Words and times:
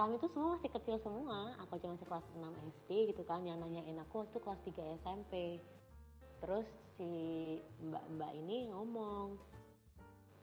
kami 0.00 0.16
tuh 0.16 0.32
semua 0.32 0.56
masih 0.56 0.72
kecil 0.72 0.96
semua 1.04 1.52
aku 1.60 1.76
aja 1.76 1.92
masih 1.92 2.08
kelas 2.08 2.24
6 2.32 2.40
SD 2.72 3.12
gitu 3.12 3.22
kan 3.28 3.44
yang 3.44 3.60
nanyain 3.60 4.00
aku 4.00 4.24
waktu 4.24 4.40
kelas 4.40 4.56
3 4.64 4.96
SMP 5.04 5.60
terus 6.40 6.64
si 6.96 7.04
mbak-mbak 7.84 8.32
ini 8.32 8.72
ngomong 8.72 9.36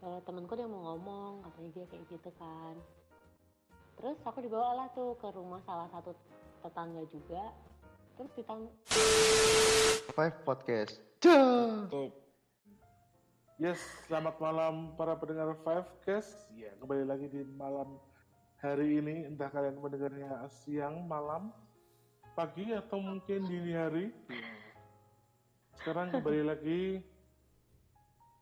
e, 0.05 0.07
temenku 0.29 0.53
dia 0.53 0.69
mau 0.69 0.93
ngomong 0.93 1.41
katanya 1.41 1.69
dia 1.73 1.85
kayak 1.89 2.05
gitu 2.05 2.29
kan 2.37 2.77
terus 3.97 4.21
aku 4.29 4.45
dibawa 4.45 4.77
lah 4.77 4.87
tuh 4.93 5.17
ke 5.17 5.25
rumah 5.33 5.57
salah 5.65 5.89
satu 5.89 6.13
tetangga 6.61 7.01
juga 7.09 7.49
terus 8.13 8.29
ditang 8.37 8.69
Five 10.13 10.37
Podcast. 10.45 11.01
Tutup. 11.17 12.13
Yes, 13.57 13.81
selamat 14.05 14.37
malam 14.37 14.93
para 14.97 15.17
pendengar 15.17 15.57
Five 15.65 15.85
Cast. 16.05 16.45
Ya, 16.53 16.73
kembali 16.77 17.05
lagi 17.05 17.29
di 17.29 17.41
malam 17.57 17.97
hari 18.61 18.97
ini. 19.01 19.29
Entah 19.29 19.49
kalian 19.49 19.77
mendengarnya 19.77 20.49
siang, 20.49 21.05
malam, 21.05 21.53
pagi, 22.33 22.73
atau 22.73 22.97
mungkin 23.01 23.45
dini 23.45 23.73
hari. 23.73 24.05
Sekarang 25.77 26.09
kembali 26.09 26.41
lagi 26.53 26.81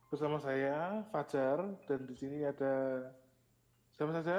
bersama 0.07 0.39
saya 0.39 1.03
Fajar 1.11 1.59
dan 1.89 1.99
di 2.07 2.15
sini 2.15 2.47
ada 2.47 3.05
siapa 3.95 4.11
saja? 4.21 4.37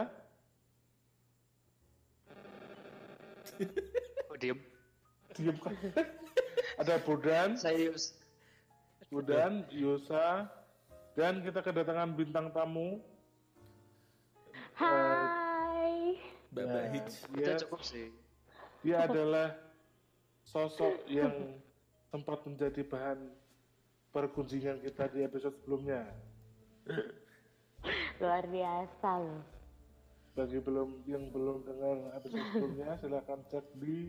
Oh, 4.27 4.37
diem. 4.37 4.59
Diam 5.33 5.57
kan? 5.63 5.73
ada 6.83 6.99
Bodan, 7.01 7.57
Saya 7.57 7.89
Yus. 7.89 8.13
Bodan, 9.09 9.65
Yosa, 9.71 10.51
dan 11.17 11.41
kita 11.41 11.65
kedatangan 11.65 12.13
bintang 12.13 12.53
tamu 12.53 13.01
Hai 14.77 15.26
Baba 16.57 16.89
Ya, 16.89 16.97
Hits. 16.97 17.29
Itu 17.29 17.37
dia, 17.37 17.57
cukup 17.61 17.81
sih. 17.85 18.09
dia 18.81 18.97
adalah 19.07 19.53
sosok 20.49 21.05
yang 21.05 21.61
sempat 22.09 22.41
menjadi 22.49 22.81
bahan 22.89 23.29
pergunjingan 24.09 24.81
kita 24.81 25.13
di 25.13 25.21
episode 25.21 25.53
sebelumnya. 25.61 26.09
luar 28.17 28.49
biasa 28.49 29.09
loh 29.21 29.45
Bagi 30.33 30.61
belum 30.61 31.05
yang 31.05 31.29
belum 31.33 31.65
dengar 31.65 31.97
episode 32.17 32.45
sebelumnya, 32.53 32.97
silahkan 33.05 33.41
cek 33.53 33.65
di 33.77 34.09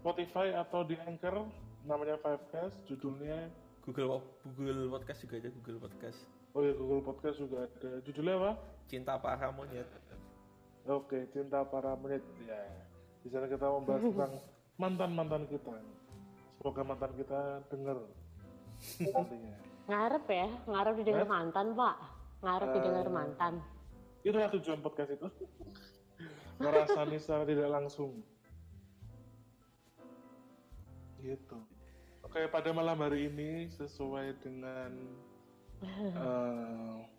Spotify 0.00 0.52
atau 0.56 0.84
di 0.84 0.96
Anchor, 1.00 1.48
namanya 1.84 2.16
Fivecast, 2.20 2.76
judulnya 2.88 3.48
Google 3.84 4.20
Google 4.56 4.88
Podcast 4.92 5.24
juga 5.24 5.40
ada 5.40 5.48
Google 5.60 5.80
Podcast. 5.88 6.18
Oh 6.52 6.60
ya 6.64 6.72
Google 6.76 7.04
Podcast 7.04 7.36
juga 7.40 7.68
ada. 7.68 7.90
Judulnya 8.04 8.34
apa? 8.40 8.52
Cinta 8.88 9.16
para 9.20 9.48
monyet. 9.52 9.88
Oke, 10.86 11.26
cinta 11.34 11.66
para 11.66 11.98
menit 11.98 12.22
ya. 12.46 12.62
Di 13.22 13.28
sana 13.30 13.50
kita 13.50 13.66
membahas 13.66 14.02
tentang 14.10 14.34
mantan 14.78 15.10
mantan 15.14 15.42
kita. 15.50 15.74
Semoga 16.58 16.82
mantan 16.86 17.12
kita 17.18 17.40
dengar 17.70 17.98
nantinya. 19.00 19.56
ngarep 19.86 20.24
ya 20.28 20.48
ngarep 20.68 20.94
didengar 21.00 21.24
mantan 21.30 21.66
pak 21.72 21.96
ngarep 22.44 22.68
didengar 22.76 23.06
mantan 23.08 23.54
Itulah 24.26 24.50
tujuan 24.58 24.82
podcast 24.82 25.14
itu. 25.14 25.28
Merasani 26.58 27.14
secara 27.22 27.46
tidak 27.46 27.70
langsung. 27.70 28.26
Gitu. 31.22 31.58
Oke, 32.26 32.50
pada 32.50 32.74
malam 32.74 32.98
hari 33.06 33.30
ini 33.30 33.70
sesuai 33.70 34.34
dengan 34.42 34.90
eh, 35.86 36.98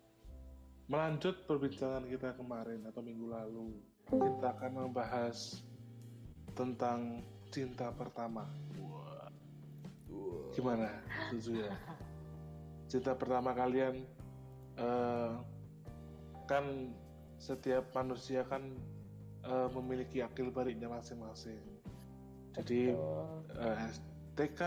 melanjut 0.88 1.44
perbincangan 1.44 2.08
kita 2.08 2.32
kemarin 2.32 2.80
atau 2.88 3.04
minggu 3.04 3.28
lalu, 3.28 3.76
kita 4.08 4.56
akan 4.56 4.88
membahas 4.88 5.60
tentang 6.56 7.20
cinta 7.52 7.92
pertama. 7.92 8.48
Gimana? 10.56 10.88
Setuju 11.28 11.68
ya? 11.68 11.76
Cinta 12.88 13.12
pertama 13.12 13.52
kalian 13.52 14.00
eh, 14.80 15.32
kan 16.48 16.64
setiap 17.36 17.92
manusia 17.92 18.48
kan 18.48 18.64
eh, 19.44 19.68
memiliki 19.76 20.24
akil 20.24 20.48
baliknya 20.48 20.88
masing-masing. 20.88 21.60
Jadi 22.56 22.96
eh, 23.60 23.88
TK, 24.40 24.60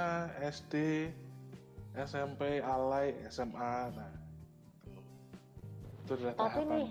SD, 0.54 0.74
SMP, 1.98 2.62
alay, 2.62 3.18
SMA, 3.26 3.90
nah 3.90 4.21
itu 6.12 6.20
adalah 6.20 6.36
Tapi 6.36 6.62
tahapan. 6.68 6.76
nih, 6.76 6.90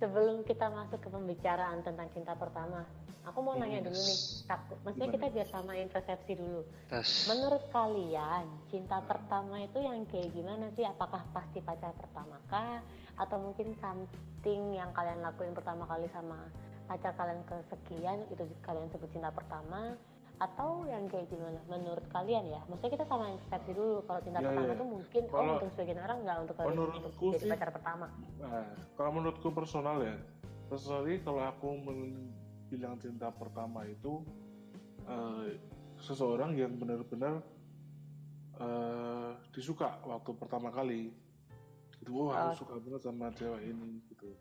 sebelum 0.00 0.36
kita 0.48 0.66
masuk 0.72 0.98
ke 1.04 1.08
pembicaraan 1.12 1.78
tentang 1.84 2.08
cinta 2.16 2.32
pertama, 2.32 2.88
aku 3.28 3.38
mau 3.44 3.54
nanya 3.54 3.84
dulu 3.84 4.00
nih, 4.00 4.20
takut. 4.48 4.78
Maksudnya 4.82 5.10
kita 5.12 5.26
biar 5.28 5.48
samain 5.52 5.88
persepsi 5.92 6.32
dulu. 6.40 6.64
Tas. 6.88 7.28
Menurut 7.28 7.64
kalian, 7.68 8.48
cinta 8.72 8.98
pertama 9.04 9.60
itu 9.60 9.78
yang 9.84 10.08
kayak 10.08 10.32
gimana 10.32 10.72
sih? 10.72 10.88
Apakah 10.88 11.20
pasti 11.36 11.60
pacar 11.60 11.92
pertama 12.00 12.40
kah? 12.48 12.80
Atau 13.20 13.36
mungkin 13.44 13.76
something 13.76 14.72
yang 14.72 14.88
kalian 14.96 15.20
lakuin 15.20 15.52
pertama 15.52 15.84
kali 15.84 16.08
sama 16.16 16.40
pacar 16.88 17.14
kalian 17.14 17.44
kesekian 17.46 18.24
itu 18.32 18.42
kalian 18.64 18.88
sebut 18.88 19.12
cinta 19.12 19.28
pertama? 19.28 19.94
Atau 20.42 20.82
yang 20.84 21.06
kayak 21.06 21.30
gimana? 21.30 21.62
Menurut 21.64 22.02
kalian 22.10 22.50
ya? 22.50 22.60
Maksudnya 22.66 22.98
kita 22.98 23.06
samain 23.06 23.38
persepsi 23.38 23.72
dulu. 23.72 24.02
Kalau 24.02 24.20
cinta 24.20 24.38
Ya, 24.38 24.50
pertama 24.50 24.66
ya. 24.66 24.74
tuh 24.74 24.88
mungkin, 24.90 25.22
Kalau- 25.24 25.38
oh 25.46 25.54
untuk 25.56 25.70
sebagian 25.70 26.00
orang 26.00 26.18
nggak 26.20 26.36
untuk 26.40 26.54
kalian 26.56 26.70
menurutku 26.74 26.98
untuk 27.22 27.32
jadi 27.32 27.44
sih- 27.46 27.52
pacar 27.52 27.70
pertama. 27.70 28.06
Nah, 28.36 28.66
kalau 28.92 29.10
menurutku 29.12 29.48
personal 29.50 29.96
ya, 30.02 30.16
personally 30.66 31.14
kalau 31.20 31.42
aku 31.44 31.68
bilang 32.68 32.98
cinta 32.98 33.30
pertama 33.30 33.86
itu 33.86 34.26
eh, 35.04 35.58
seseorang 36.00 36.54
yang 36.54 36.74
benar-benar 36.74 37.38
eh, 38.56 39.30
disuka 39.50 39.98
waktu 40.02 40.30
pertama 40.32 40.70
kali. 40.70 41.10
Gitu, 41.96 42.10
wah 42.12 42.50
aku 42.50 42.58
suka 42.58 42.74
banget 42.78 43.00
sama 43.00 43.30
cewek 43.32 43.62
ini 43.64 44.02
gitu. 44.08 44.34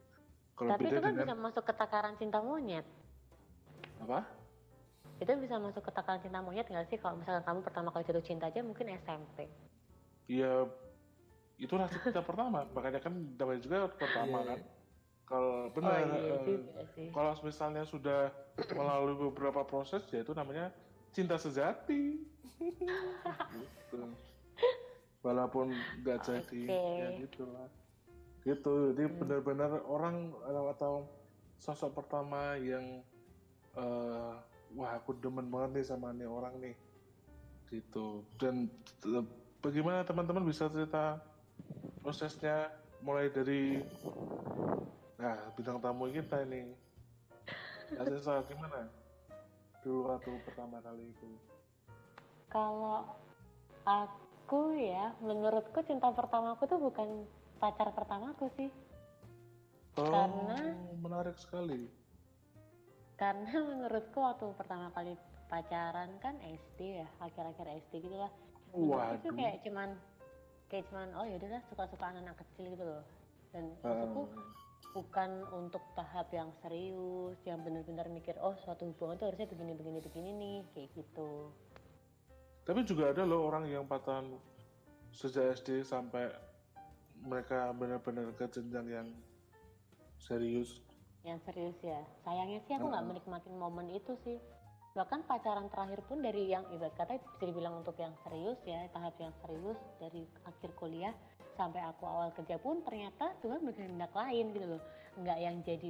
Kalau 0.54 0.70
Tapi 0.72 0.84
itu 0.84 0.98
kan 0.98 1.14
dengan 1.14 1.18
bisa 1.24 1.36
masuk 1.36 1.64
ke 1.64 1.74
takaran 1.76 2.14
cinta 2.16 2.38
monyet. 2.40 2.86
apa? 3.98 4.26
Itu 5.22 5.38
bisa 5.38 5.62
masuk 5.62 5.86
ke 5.86 5.92
takaran 5.94 6.18
cinta 6.18 6.42
monyet 6.42 6.66
nggak 6.66 6.90
sih? 6.90 6.98
Kalau 6.98 7.22
misalkan 7.22 7.46
kamu 7.46 7.60
pertama 7.62 7.94
kali 7.94 8.10
jatuh 8.10 8.26
cinta 8.26 8.50
aja 8.50 8.66
mungkin 8.66 8.90
SMP. 9.06 9.46
Ya 10.26 10.66
itulah 11.62 11.86
cinta 11.94 12.26
pertama, 12.34 12.66
makanya 12.74 12.98
kan 12.98 13.14
namanya 13.38 13.62
juga 13.62 13.78
pertama 13.94 14.42
kan. 14.42 14.60
Kalau 15.30 15.70
benar, 15.72 15.96
Oh, 16.10 16.44
iya 16.44 16.84
sih. 16.98 17.08
kalau 17.14 17.38
misalnya 17.46 17.86
sudah 17.86 18.34
melalui 18.74 19.16
beberapa 19.30 19.62
proses, 19.64 20.04
ya 20.10 20.26
itu 20.26 20.34
namanya 20.34 20.74
cinta 21.14 21.38
sejati. 21.38 22.26
gitu. 23.54 24.02
Walaupun 25.22 25.70
nggak 26.02 26.20
jadi, 26.26 26.64
Oke. 26.66 26.98
ya 26.98 27.08
gitulah. 27.22 27.70
Gitu, 28.42 28.74
jadi 28.98 29.06
benar-benar 29.22 29.86
orang 29.86 30.34
atau 30.74 31.06
sosok 31.62 31.94
pertama 32.02 32.58
yang 32.58 33.06
eh, 33.78 34.34
wah 34.76 34.96
aku 34.96 35.16
demen 35.20 35.52
banget 35.52 35.70
nih 35.82 35.86
sama 35.86 36.12
nih 36.16 36.28
orang 36.28 36.56
nih, 36.60 36.76
gitu. 37.72 38.24
Dan 38.40 38.68
bagaimana 39.60 40.04
teman-teman 40.08 40.48
bisa 40.48 40.72
cerita 40.72 41.20
prosesnya 42.02 42.72
mulai 43.02 43.30
dari 43.30 43.82
Nah, 45.22 45.38
bintang 45.54 45.78
tamu 45.78 46.10
kita 46.10 46.42
ini. 46.50 46.74
Aziza 47.94 48.42
gimana? 48.50 48.90
Dulu 49.86 50.10
waktu 50.10 50.34
pertama 50.42 50.82
kali 50.82 51.14
itu. 51.14 51.30
Kalau 52.50 53.06
aku 53.86 54.74
ya, 54.82 55.14
menurutku 55.22 55.86
cinta 55.86 56.10
pertamaku 56.10 56.66
tuh 56.66 56.82
bukan 56.82 57.30
pacar 57.62 57.94
pertamaku 57.94 58.50
sih. 58.58 58.74
Oh, 60.02 60.10
Karena- 60.10 60.74
menarik 60.98 61.38
sekali. 61.38 61.86
Karena 63.22 63.54
menurutku 63.70 64.18
waktu 64.18 64.50
pertama 64.58 64.90
kali 64.98 65.14
pacaran 65.46 66.10
kan 66.18 66.42
SD 66.42 67.06
ya, 67.06 67.08
akhir-akhir 67.22 67.86
SD 67.86 68.10
gitu 68.10 68.18
lah. 68.18 68.34
Menurutku 68.74 69.14
itu 69.22 69.30
kayak 69.38 69.56
cuman 69.62 69.90
kayak 70.74 70.90
cuman 70.90 71.08
oh 71.14 71.26
ya 71.30 71.38
udahlah 71.38 71.62
suka-suka 71.70 72.06
anak 72.10 72.42
kecil 72.42 72.74
gitu 72.74 72.82
loh. 72.82 73.06
Dan 73.54 73.78
Ah. 73.86 73.94
maksudku 73.94 74.24
bukan 74.98 75.30
untuk 75.54 75.84
tahap 75.94 76.34
yang 76.34 76.50
serius, 76.66 77.38
yang 77.46 77.62
benar-benar 77.62 78.10
mikir 78.10 78.34
oh 78.42 78.58
suatu 78.66 78.90
hubungan 78.90 79.22
tuh 79.22 79.30
harusnya 79.30 79.48
begini 79.48 79.78
begini 79.78 80.00
begini 80.02 80.30
nih 80.34 80.58
kayak 80.74 80.90
gitu. 80.98 81.54
Tapi 82.66 82.80
juga 82.90 83.14
ada 83.14 83.22
loh 83.22 83.46
orang 83.46 83.70
yang 83.70 83.86
pacaran 83.86 84.34
sejak 85.12 85.60
SD 85.62 85.84
sampai 85.84 86.32
mereka 87.22 87.70
benar-benar 87.76 88.34
ke 88.34 88.50
jenjang 88.50 88.88
yang 88.90 89.08
serius. 90.18 90.82
Yang 91.22 91.40
serius 91.50 91.78
ya. 91.86 92.02
Sayangnya 92.26 92.60
sih 92.66 92.74
aku 92.74 92.90
nggak 92.90 93.06
menikmatin 93.06 93.56
momen 93.58 93.88
itu 93.94 94.18
sih. 94.26 94.38
Bahkan 94.92 95.24
pacaran 95.24 95.72
terakhir 95.72 96.04
pun 96.04 96.20
dari 96.20 96.52
yang 96.52 96.68
ibarat 96.76 96.92
kata 97.00 97.16
bisa 97.16 97.44
dibilang 97.48 97.80
untuk 97.80 97.96
yang 97.96 98.12
serius 98.28 98.60
ya, 98.68 98.92
tahap 98.92 99.16
yang 99.24 99.32
serius 99.40 99.80
dari 100.04 100.28
akhir 100.44 100.76
kuliah 100.76 101.16
sampai 101.56 101.80
aku 101.80 102.04
awal 102.04 102.34
kerja 102.36 102.60
pun 102.60 102.84
ternyata 102.84 103.32
Tuhan 103.40 103.64
berkehendak 103.64 104.12
lain 104.12 104.52
gitu 104.52 104.68
loh. 104.76 104.82
Nggak 105.16 105.40
yang 105.40 105.56
jadi 105.64 105.90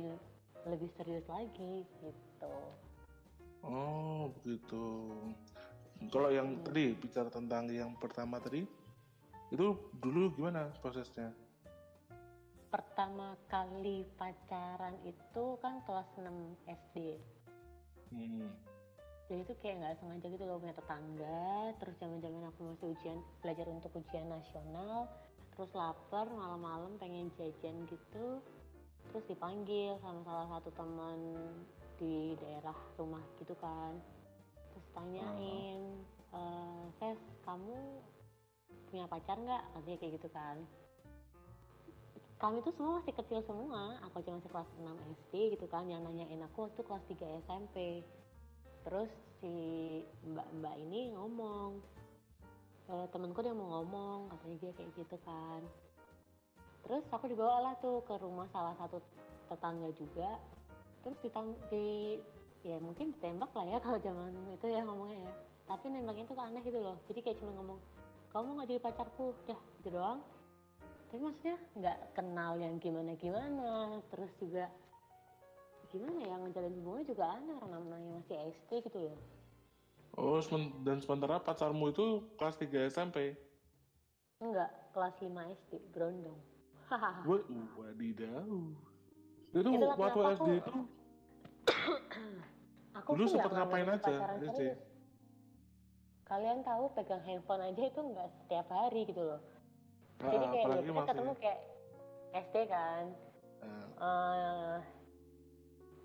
lebih 0.69 0.89
serius 0.94 1.25
lagi 1.25 1.81
gitu 2.06 2.54
Oh, 3.62 4.34
begitu. 4.42 4.86
Kalau 6.10 6.34
yang 6.34 6.57
Hmm. 6.57 6.66
tadi 6.66 6.98
bicara 6.98 7.30
tentang 7.30 7.69
yang 7.69 7.94
pertama 7.94 8.42
tadi, 8.42 8.66
itu 9.54 9.66
dulu 10.01 10.34
gimana 10.34 10.74
prosesnya? 10.81 11.30
Pertama 12.71 13.35
kali 13.51 14.07
pacaran 14.15 14.95
itu 15.03 15.59
kan 15.59 15.83
kelas 15.83 16.07
6 16.15 16.56
SD 16.63 17.19
Hmm. 18.12 18.51
jadi 19.31 19.47
itu 19.47 19.56
kayak 19.63 19.75
nggak 19.79 19.95
sengaja 20.03 20.27
gitu 20.27 20.44
loh 20.44 20.59
punya 20.59 20.75
tetangga. 20.75 21.71
Terus 21.79 21.95
zaman 21.95 22.19
aku 22.51 22.59
masih 22.75 22.91
ujian 22.91 23.23
belajar 23.39 23.71
untuk 23.71 23.91
ujian 23.95 24.27
nasional. 24.27 25.07
Terus 25.56 25.71
lapar 25.71 26.27
malam-malam 26.27 27.00
pengen 27.00 27.31
jajan 27.39 27.88
gitu. 27.88 28.44
Terus 29.07 29.24
dipanggil 29.31 29.95
sama 30.03 30.19
salah 30.27 30.47
satu 30.51 30.75
teman 30.75 31.19
di 31.95 32.35
daerah 32.44 32.75
rumah 33.00 33.24
gitu 33.39 33.56
kan. 33.63 33.95
Terus 34.75 34.88
tanyain 34.91 35.79
"Eh, 36.35 36.83
Ses 37.00 37.19
kamu 37.47 38.03
punya 38.91 39.07
pacar 39.07 39.39
nggak? 39.39 39.63
Katanya 39.71 39.97
kayak 40.03 40.13
gitu 40.19 40.29
kan 40.35 40.59
kami 42.41 42.57
tuh 42.65 42.73
semua 42.73 42.97
masih 42.97 43.13
kecil 43.13 43.39
semua. 43.45 44.01
Aku 44.09 44.17
aja 44.17 44.33
masih 44.33 44.49
kelas 44.49 44.69
6 44.81 45.13
SD 45.21 45.33
gitu 45.53 45.65
kan. 45.69 45.85
Yang 45.85 46.09
nanyain 46.09 46.41
aku 46.41 46.73
itu 46.73 46.81
kelas 46.81 47.05
3 47.05 47.45
SMP 47.45 48.01
terus 48.81 49.13
si 49.38 49.53
mbak-mbak 50.25 50.73
ini 50.81 51.13
ngomong 51.13 51.77
e, 52.89 52.93
temenku 53.13 53.45
dia 53.45 53.53
mau 53.53 53.77
ngomong 53.77 54.33
katanya 54.33 54.57
dia 54.57 54.71
kayak 54.73 54.89
gitu 54.97 55.15
kan. 55.21 55.61
Terus 56.81 57.05
aku 57.13 57.29
dibawa 57.29 57.69
lah 57.69 57.73
tuh 57.77 58.01
ke 58.09 58.17
rumah 58.17 58.49
salah 58.49 58.73
satu 58.81 58.97
tetangga 59.45 59.93
juga. 59.93 60.41
Terus 61.05 61.17
ditang 61.21 61.53
di 61.69 62.17
ya 62.65 62.81
mungkin 62.81 63.13
ditembak 63.13 63.53
lah 63.53 63.69
ya 63.69 63.77
kalau 63.85 64.01
zaman 64.01 64.33
itu 64.49 64.65
ya 64.65 64.81
ngomongnya 64.81 65.29
ya. 65.29 65.33
Tapi 65.69 65.93
nembaknya 65.93 66.25
tuh 66.25 66.41
aneh 66.41 66.61
gitu 66.65 66.81
loh. 66.81 66.97
Jadi 67.05 67.21
kayak 67.21 67.38
cuma 67.38 67.53
ngomong 67.61 67.77
kamu 68.33 68.49
nggak 68.57 68.67
jadi 68.73 68.81
pacarku. 68.81 69.38
Dah 69.45 69.61
gitu 69.77 69.93
doang 69.93 70.25
tapi 71.12 71.19
maksudnya 71.22 71.60
nggak 71.75 72.16
kenal 72.16 72.56
yang 72.56 72.80
gimana 72.80 73.12
gimana 73.13 74.00
terus 74.08 74.31
juga 74.40 74.72
gimana 75.92 76.24
ya 76.24 76.36
ngejalin 76.40 76.72
hubungan 76.80 77.04
juga 77.04 77.36
aneh 77.36 77.52
orang 77.54 77.84
namanya 77.84 78.10
masih 78.16 78.38
SD 78.50 78.88
gitu 78.88 79.00
loh 79.02 79.19
Oh, 80.12 80.44
dan 80.84 81.00
sementara 81.00 81.40
pacarmu 81.40 81.88
itu 81.88 82.04
kelas 82.36 82.56
3 82.56 82.68
SMP. 82.88 83.31
enggak 84.40 84.72
kelas 84.92 85.16
5 85.19 85.28
SD 85.54 85.72
berondong 85.92 86.36
Wah, 86.92 87.24
wadidaw. 87.74 88.44
Itu 89.52 89.60
Itulah 89.63 89.96
waktu 89.96 90.19
SD 90.36 90.50
aku- 90.52 90.60
itu 90.60 90.72
aku 93.00 93.10
Dulu 93.16 93.28
nggak 93.30 93.52
ngapain 93.54 93.88
aja, 93.90 94.16
SD? 94.44 94.62
kalian 96.24 96.60
tahu 96.63 96.92
pegang 96.92 97.24
handphone 97.24 97.60
aja 97.62 97.84
itu 97.86 98.00
nggak 98.02 98.28
setiap 98.38 98.68
hari 98.68 99.04
gitu 99.04 99.19
loh 99.22 99.40
jadi 100.29 100.45
kayak 100.45 100.65
apalagi 100.65 100.83
kita 100.85 101.03
ketemu 101.09 101.33
kayak 101.39 101.59
SD 102.31 102.56
kan. 102.69 103.03
Ah, 104.01 104.77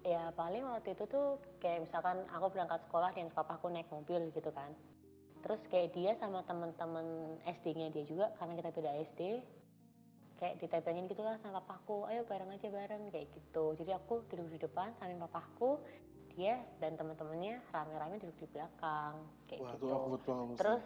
eh 0.06 0.12
ya 0.12 0.22
paling 0.38 0.62
waktu 0.62 0.94
itu 0.94 1.04
tuh 1.10 1.42
kayak 1.58 1.88
misalkan 1.88 2.22
aku 2.30 2.46
berangkat 2.54 2.80
sekolah 2.86 3.10
dan 3.12 3.28
papaku 3.34 3.66
naik 3.68 3.88
mobil 3.90 4.30
gitu 4.32 4.50
kan. 4.54 4.70
Terus 5.42 5.60
kayak 5.70 5.94
dia 5.94 6.12
sama 6.18 6.42
teman-teman 6.46 7.38
SD-nya 7.46 7.90
dia 7.94 8.04
juga 8.06 8.34
karena 8.38 8.58
kita 8.58 8.70
beda 8.74 8.92
SD 9.14 9.20
kayak 10.36 10.60
ditempelin 10.60 11.08
gitu 11.08 11.24
lah 11.24 11.40
sama 11.40 11.64
papaku 11.64 12.04
ayo 12.12 12.28
bareng 12.28 12.52
aja 12.52 12.68
bareng 12.68 13.08
kayak 13.10 13.28
gitu. 13.32 13.74
Jadi 13.78 13.90
aku 13.96 14.26
duduk 14.28 14.48
di 14.52 14.58
depan 14.60 14.92
sama 15.00 15.26
papaku 15.26 15.80
dia 16.36 16.60
dan 16.78 16.92
teman-temannya 17.00 17.64
rame-rame 17.72 18.20
duduk 18.20 18.36
di 18.44 18.46
belakang 18.52 19.24
kayak 19.48 19.60
wah, 19.64 19.72
gitu. 19.72 19.88
itu 19.88 19.94
awkward 19.96 20.22
banget. 20.28 20.56
terus 20.60 20.82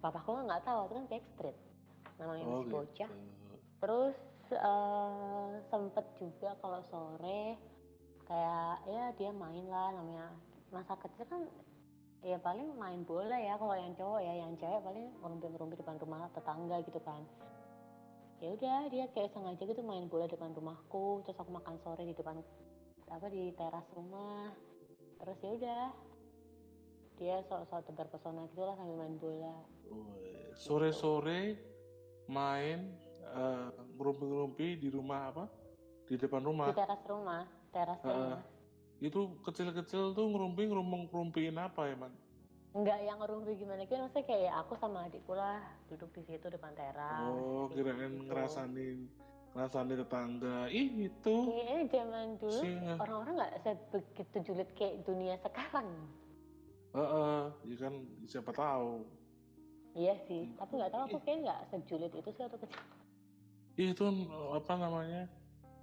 papaku 0.00 0.30
kan 0.40 0.44
nggak 0.48 0.64
tahu 0.64 0.80
itu 0.88 0.94
kan 0.96 1.06
backstreet 1.12 1.56
namanya 2.20 2.44
oh, 2.44 2.50
masih 2.52 2.64
gitu. 2.68 2.74
bocah. 2.76 3.10
Terus 3.80 4.16
eh, 4.52 5.48
sempet 5.72 6.04
juga 6.20 6.50
kalau 6.60 6.80
sore 6.92 7.56
kayak 8.28 8.76
ya 8.86 9.04
dia 9.16 9.30
main 9.32 9.64
lah 9.66 9.88
namanya. 9.96 10.28
Masa 10.70 10.94
kecil 11.00 11.24
kan 11.26 11.42
ya 12.20 12.36
paling 12.36 12.76
main 12.76 13.00
bola 13.08 13.34
ya 13.40 13.56
kalau 13.56 13.74
yang 13.74 13.96
cowok 13.96 14.20
ya. 14.20 14.34
Yang 14.44 14.52
cewek 14.60 14.80
paling 14.84 15.06
ngerumpi-ngerumpi 15.24 15.74
depan 15.80 15.96
rumah 15.98 16.28
tetangga 16.36 16.76
gitu 16.84 17.00
kan. 17.00 17.24
Ya 18.40 18.56
udah 18.56 18.88
dia 18.88 19.04
kayak 19.12 19.32
sengaja 19.32 19.62
gitu 19.64 19.80
main 19.80 20.06
bola 20.06 20.28
depan 20.28 20.52
rumahku. 20.52 21.24
Terus 21.24 21.40
aku 21.40 21.50
makan 21.56 21.80
sore 21.80 22.04
di 22.04 22.12
depan 22.12 22.36
apa 23.08 23.26
di 23.32 23.50
teras 23.56 23.88
rumah. 23.96 24.52
Terus 25.20 25.38
ya 25.40 25.50
udah 25.56 25.84
dia 27.20 27.36
sok-sok 27.44 27.84
tebar 27.84 28.08
pesona 28.08 28.48
gitu 28.48 28.64
lah 28.64 28.72
sambil 28.80 28.96
main 28.96 29.16
bola. 29.20 29.56
Wih, 29.92 30.56
Sore-sore 30.56 31.69
main 32.30 32.78
eh, 33.26 33.68
ngerumpi-ngerumpi 33.98 34.78
di 34.78 34.88
rumah 34.88 35.34
apa? 35.34 35.44
Di 36.06 36.14
depan 36.14 36.42
rumah. 36.42 36.70
di 36.70 36.78
teras 36.78 37.02
rumah 37.04 37.42
teras 37.70 37.98
Heeh. 38.00 38.14
rumah 38.14 38.42
Itu 39.00 39.20
kecil-kecil 39.42 40.12
tuh 40.12 40.26
ngerumpi 40.28 40.68
ngerumpiin 40.68 41.56
apa 41.56 41.88
ya, 41.88 41.96
Man? 41.96 42.12
Enggak 42.70 43.02
yang 43.02 43.18
ngerumpi 43.18 43.58
gimana 43.58 43.82
gitu 43.82 43.98
maksudnya 43.98 44.26
kayak 44.28 44.42
ya 44.46 44.52
aku 44.62 44.78
sama 44.78 45.10
adikku 45.10 45.34
lah 45.34 45.58
duduk 45.90 46.06
di 46.14 46.22
situ 46.22 46.46
depan 46.46 46.70
teras 46.76 47.26
Oh, 47.26 47.66
kirain 47.66 47.98
gitu. 48.14 48.30
ngerasain 48.30 48.98
ngerasain 49.50 49.90
tetangga. 49.90 50.70
Ih, 50.70 51.10
itu. 51.10 51.34
kayaknya 51.50 51.78
zaman 51.90 52.26
dulu 52.38 52.60
orang-orang 52.94 53.34
nggak 53.34 53.54
sebegitu 53.66 54.36
julid 54.46 54.70
kayak 54.78 55.02
dunia 55.02 55.34
sekarang 55.42 55.88
Heeh, 56.90 57.42
ya 57.64 57.76
kan 57.78 57.94
siapa 58.26 58.50
tahu. 58.50 59.06
Iya 59.92 60.14
sih 60.26 60.46
tapi 60.54 60.78
nggak 60.78 60.92
tahu 60.92 61.02
aku 61.06 61.18
kayak 61.22 61.38
nggak 61.44 61.60
sejulid 61.70 62.12
itu 62.14 62.30
sih 62.30 62.42
waktu 62.44 62.58
kecil 62.62 62.82
Ih, 63.78 63.96
itu 63.96 64.04
apa 64.52 64.72
namanya? 64.76 65.24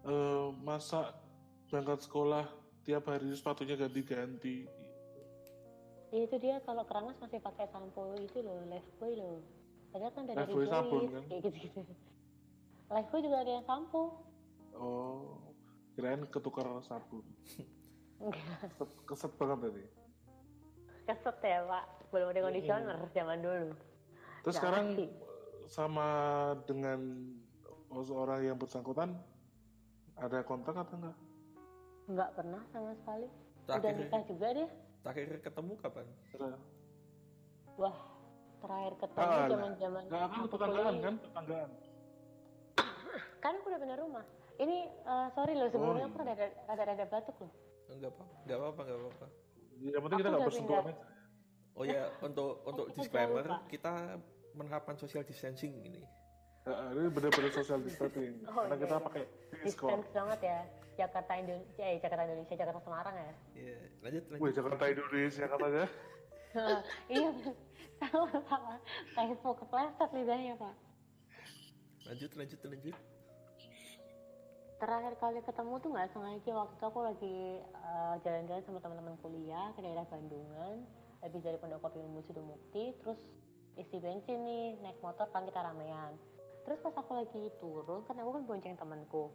eh 0.05 0.47
masa 0.61 1.17
berangkat 1.65 2.05
sekolah 2.05 2.45
tiap 2.85 3.09
hari 3.09 3.33
sepatunya 3.33 3.73
ganti-ganti. 3.73 4.69
ya, 6.13 6.19
itu 6.23 6.35
dia 6.37 6.61
kalau 6.61 6.85
keramas 6.85 7.17
masih 7.17 7.41
pakai 7.41 7.65
sampo 7.67 8.15
itu 8.15 8.39
loh 8.39 8.63
lifebuoy 8.69 9.17
loh 9.17 9.43
padahal 9.89 10.11
kan 10.13 10.23
dari 10.23 10.39
Lifebuoy 10.39 10.67
sabun, 10.67 11.03
kan? 11.09 11.23
kayak 11.27 11.41
gitu 11.43 11.57
gitu 11.57 11.81
lifebuoy 12.87 13.21
juga 13.23 13.37
ada 13.43 13.51
yang 13.51 13.65
sampo 13.65 14.01
Oh, 14.77 15.41
kirain 15.97 16.21
ketukar 16.29 16.69
sabun. 16.85 17.25
enggak 18.21 18.61
Keset, 18.77 18.89
keset 19.03 19.31
banget 19.35 19.57
tadi. 19.65 19.83
keset 21.03 21.37
ya 21.41 21.59
pak 21.65 21.83
belum 22.13 22.27
ada 22.29 22.39
conditioner 22.45 22.97
zaman 23.11 23.39
dulu 23.41 23.69
Terus 24.47 24.55
Nggak 24.55 24.63
sekarang 24.63 24.85
ngerti. 24.95 25.05
sama 25.67 26.07
dengan 26.63 26.99
seorang 27.91 28.39
yang 28.47 28.55
bersangkutan 28.55 29.11
ada 30.15 30.39
kontak 30.47 30.71
atau 30.71 30.95
enggak? 30.95 31.17
nggak 32.07 32.29
pernah 32.31 32.63
sama 32.71 32.95
sekali 32.95 33.27
udah 33.27 33.75
Terakhir, 33.75 33.95
nikah 33.99 34.23
juga 34.23 34.47
dia 34.55 34.67
terakhir 35.03 35.27
ketemu 35.43 35.71
kapan? 35.75 36.05
Wah, 37.75 37.97
terakhir 38.63 38.93
ketemu 39.03 39.19
Ah, 39.19 39.35
lah. 39.35 39.47
zaman 39.51 39.71
zaman 39.75 40.03
Enggak 40.07 40.23
kan 40.23 40.39
tetanggaan 40.47 40.95
kan? 41.03 41.13
Tetanggaan. 41.27 41.69
Kan 43.37 43.51
aku 43.59 43.65
udah 43.67 43.79
pindah 43.83 43.99
rumah. 43.99 44.23
Ini 44.55 44.77
eh, 44.87 45.27
sorry 45.35 45.53
loh 45.53 45.67
sebelumnya 45.67 46.07
Oh, 46.07 46.09
aku 46.09 46.17
rada 46.23 46.35
rada 46.63 46.83
rada 46.87 47.05
batuk 47.05 47.35
loh. 47.43 47.51
Enggak 47.91 48.15
apa, 48.15 48.23
enggak 48.47 48.57
apa, 48.57 48.81
enggak 48.81 48.99
apa-apa. 49.03 49.25
Yang 49.77 50.01
penting 50.01 50.17
kita 50.17 50.27
nggak 50.31 50.39
udah 50.39 50.47
bersentuhan. 50.47 50.95
Oh 51.75 51.83
ya, 51.83 52.03
untuk 52.23 52.51
untuk 52.71 52.85
disclaimer, 52.95 53.45
kita 53.67 53.93
menerapkan 54.57 54.97
social 54.97 55.21
distancing 55.21 55.77
ini. 55.85 56.01
Heeh, 56.67 56.87
ini 56.99 57.07
benar-benar 57.13 57.51
social 57.53 57.79
distancing. 57.79 58.43
Oh, 58.49 58.65
Karena 58.65 58.75
iya, 58.75 58.83
kita 58.83 58.95
iya. 58.97 59.05
pakai. 59.05 59.23
Distance 59.63 60.07
banget 60.11 60.39
ya. 60.43 60.59
Jakarta 60.97 61.33
Indonesia, 61.37 61.83
eh 61.85 61.97
Jakarta 62.01 62.23
Indonesia, 62.25 62.55
Jakarta 62.57 62.81
Semarang 62.81 63.15
ya. 63.15 63.33
Iya, 63.53 63.77
lanjut 64.01 64.23
Wih, 64.25 64.33
lanjut. 64.33 64.53
Jakarta 64.57 64.83
Indonesia 64.89 65.45
katanya. 65.45 65.85
iya, 67.05 67.29
sama 68.01 68.39
sama. 68.49 68.75
Facebook 69.13 69.55
kepleset 69.61 70.09
lidahnya 70.09 70.53
pak. 70.57 70.75
Lanjut 72.09 72.31
lanjut 72.33 72.59
lanjut. 72.65 72.95
Terakhir 74.77 75.13
kali 75.17 75.39
ketemu 75.41 75.73
tuh 75.81 75.89
nggak 75.89 76.09
sengaja 76.13 76.51
waktu 76.53 76.73
itu 76.77 76.85
aku 76.85 76.99
lagi 77.01 77.37
eh, 77.61 78.15
jalan-jalan 78.21 78.63
sama 78.65 78.79
teman-teman 78.81 79.15
kuliah 79.21 79.69
ke 79.77 79.79
daerah 79.85 80.05
Bandungan. 80.09 80.85
Habis 81.17 81.41
dari 81.41 81.57
Pondok 81.57 81.81
Kopi 81.81 81.97
Umum 81.97 82.21
Mukti, 82.21 82.93
terus 83.01 83.17
isi 83.77 84.01
bensin 84.01 84.41
nih 84.43 84.65
naik 84.81 84.99
motor 84.99 85.29
kan 85.29 85.45
kita 85.45 85.61
ramean. 85.61 86.17
Terus 86.65 86.81
pas 86.83 86.95
aku 86.97 87.11
lagi 87.15 87.43
turun 87.61 88.03
kan 88.03 88.17
aku 88.19 88.31
kan 88.35 88.43
bonceng 88.43 88.75
temanku. 88.75 89.31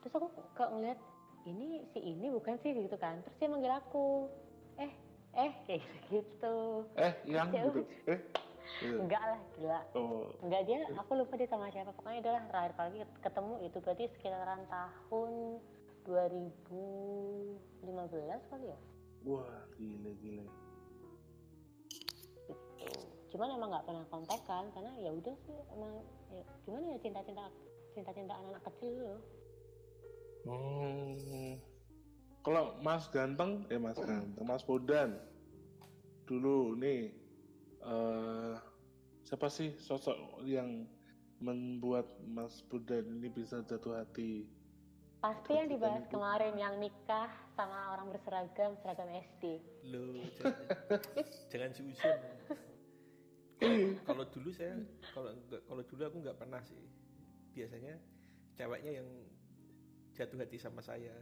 Terus 0.00 0.14
aku 0.16 0.32
kok 0.56 0.70
ngeliat 0.72 0.96
ini 1.44 1.84
si 1.92 2.00
ini 2.00 2.32
bukan 2.32 2.56
sih 2.62 2.72
gitu 2.72 2.96
kan. 2.96 3.20
Terus 3.26 3.36
dia 3.36 3.48
manggil 3.52 3.74
aku. 3.74 4.30
Eh, 4.80 4.92
eh 5.36 5.52
kayak 5.68 5.84
gitu. 6.08 6.88
Eh, 6.96 7.12
yang 7.28 7.52
Ya 7.52 7.68
gitu. 7.68 7.84
Eh, 8.10 8.20
Iya. 8.80 9.02
enggak 9.02 9.24
lah 9.24 9.40
gila 9.58 9.80
Oh, 9.98 10.30
enggak 10.46 10.62
dia 10.70 10.78
aku 10.94 11.10
lupa 11.18 11.34
dia 11.34 11.48
sama 11.50 11.74
siapa 11.74 11.90
pokoknya 11.90 12.22
adalah 12.22 12.42
terakhir 12.48 12.72
kali 12.78 13.02
ketemu 13.18 13.54
itu 13.66 13.76
berarti 13.82 14.04
sekitaran 14.14 14.62
tahun 14.70 15.32
2015 16.06 17.58
kali 18.46 18.66
ya 18.70 18.78
wah 19.26 19.58
gile 19.76 20.12
gile. 20.22 20.46
Cuman 23.30 23.48
emang 23.54 23.68
nggak 23.70 23.86
pernah 23.86 24.06
kontekan 24.10 24.64
karena 24.74 24.92
ya 24.98 25.10
udah 25.14 25.36
sih 25.46 25.58
emang 25.74 25.92
ya, 26.34 26.42
gimana 26.66 26.84
ya 26.94 26.98
cinta 26.98 27.20
cinta 27.22 27.44
cinta 27.94 28.10
cinta 28.14 28.34
anak 28.34 28.62
kecil 28.66 28.94
loh 28.98 29.20
Hmm. 30.40 31.60
Kalau 32.40 32.80
Mas 32.80 33.04
Ganteng, 33.12 33.68
eh 33.68 33.76
Mas 33.76 34.00
Ganteng, 34.00 34.40
Mas 34.40 34.64
Bodan, 34.64 35.20
dulu 36.24 36.72
nih, 36.80 37.12
eh 37.84 38.56
siapa 39.28 39.52
sih 39.52 39.76
sosok 39.76 40.40
yang 40.48 40.88
membuat 41.44 42.08
Mas 42.24 42.64
Bodan 42.72 43.20
ini 43.20 43.28
bisa 43.28 43.60
jatuh 43.68 44.00
hati? 44.00 44.48
pasti 45.20 45.52
yang 45.52 45.68
dibahas 45.68 46.00
itu. 46.00 46.16
kemarin 46.16 46.56
yang 46.56 46.80
nikah 46.80 47.28
sama 47.52 47.92
orang 47.92 48.08
berseragam 48.08 48.72
seragam 48.80 49.04
SD 49.12 49.60
Lo 49.92 50.16
jangan, 50.40 50.64
jangan 51.52 51.70
susun. 51.76 52.18
Kalau 54.02 54.24
dulu 54.26 54.48
saya 54.50 54.74
kalau 55.12 55.30
kalau 55.68 55.82
dulu 55.84 56.02
aku 56.02 56.16
nggak 56.20 56.38
pernah 56.38 56.60
sih. 56.64 56.80
Biasanya 57.52 57.94
ceweknya 58.54 58.92
yang 59.02 59.08
jatuh 60.14 60.38
hati 60.38 60.56
sama 60.56 60.80
saya. 60.80 61.12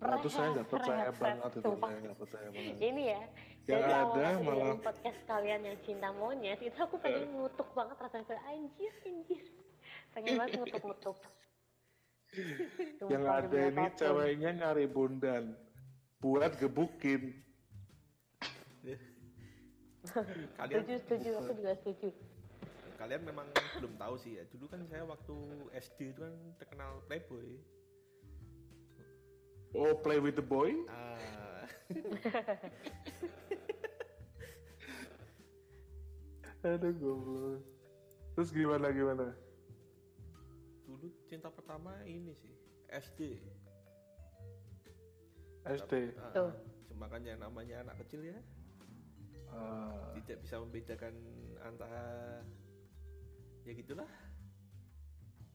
Nah, 0.00 0.16
terus 0.16 0.32
saya 0.32 0.48
nggak 0.56 0.68
percaya 0.72 1.12
banget 1.12 1.50
itu, 1.60 1.72
saya 1.76 1.98
nggak 2.00 2.16
percaya 2.16 2.48
banget. 2.48 2.76
ini 2.80 3.02
ya 3.12 3.20
Yang 3.68 3.84
ada 3.84 4.26
malah- 4.40 4.80
podcast 4.80 5.20
kalian 5.28 5.60
yang 5.60 5.78
cinta 5.84 6.08
monyet 6.16 6.56
itu 6.58 6.78
aku 6.80 6.96
pengen 6.96 7.28
ngutuk 7.36 7.68
banget 7.76 8.00
rasanya 8.00 8.24
kayak 8.24 8.44
anjir 8.48 8.92
anjir 9.04 9.44
pengen 10.10 10.32
banget 10.40 10.52
ngutuk 10.56 10.82
ngutuk 10.88 11.18
Yang 13.12 13.24
ada 13.28 13.58
ini 13.68 13.84
ceweknya 13.92 14.50
nyari 14.56 14.86
Bondan 14.88 15.52
buat 16.16 16.56
gebukin. 16.56 17.36
Kalian 20.58 20.82
setuju 20.84 20.94
setuju 21.04 21.28
aku 21.38 21.52
juga 21.56 21.72
setuju 21.78 22.08
kalian 23.00 23.24
memang 23.24 23.48
belum 23.80 23.96
tahu 23.96 24.20
sih 24.20 24.36
ya. 24.36 24.44
Dulu 24.52 24.68
kan 24.68 24.84
saya 24.92 25.08
waktu 25.08 25.32
SD 25.72 26.12
itu 26.12 26.20
kan 26.20 26.36
terkenal 26.60 27.00
playboy. 27.08 27.56
Oh, 29.72 29.96
play 29.96 30.20
with 30.20 30.36
the 30.36 30.44
boy? 30.44 30.76
Ah, 30.92 31.64
Aduh, 36.76 36.92
goblok. 36.92 37.64
Terus 38.36 38.52
gimana 38.52 38.92
gimana? 38.92 39.32
dulu 40.90 41.06
cinta 41.30 41.46
pertama 41.48 41.94
ini 42.02 42.34
sih 42.34 42.50
SD. 42.90 43.38
SD. 45.70 45.92
Ah, 46.18 46.34
Tuh. 46.34 46.52
Cuma 46.90 47.06
kan 47.06 47.22
yang 47.22 47.38
namanya 47.38 47.86
anak 47.86 48.02
kecil 48.04 48.26
ya, 48.26 48.36
Ah, 49.50 50.14
tidak 50.14 50.38
bisa 50.40 50.54
membedakan 50.58 51.14
antara 51.60 52.04
ya 53.62 53.72
gitulah. 53.72 54.10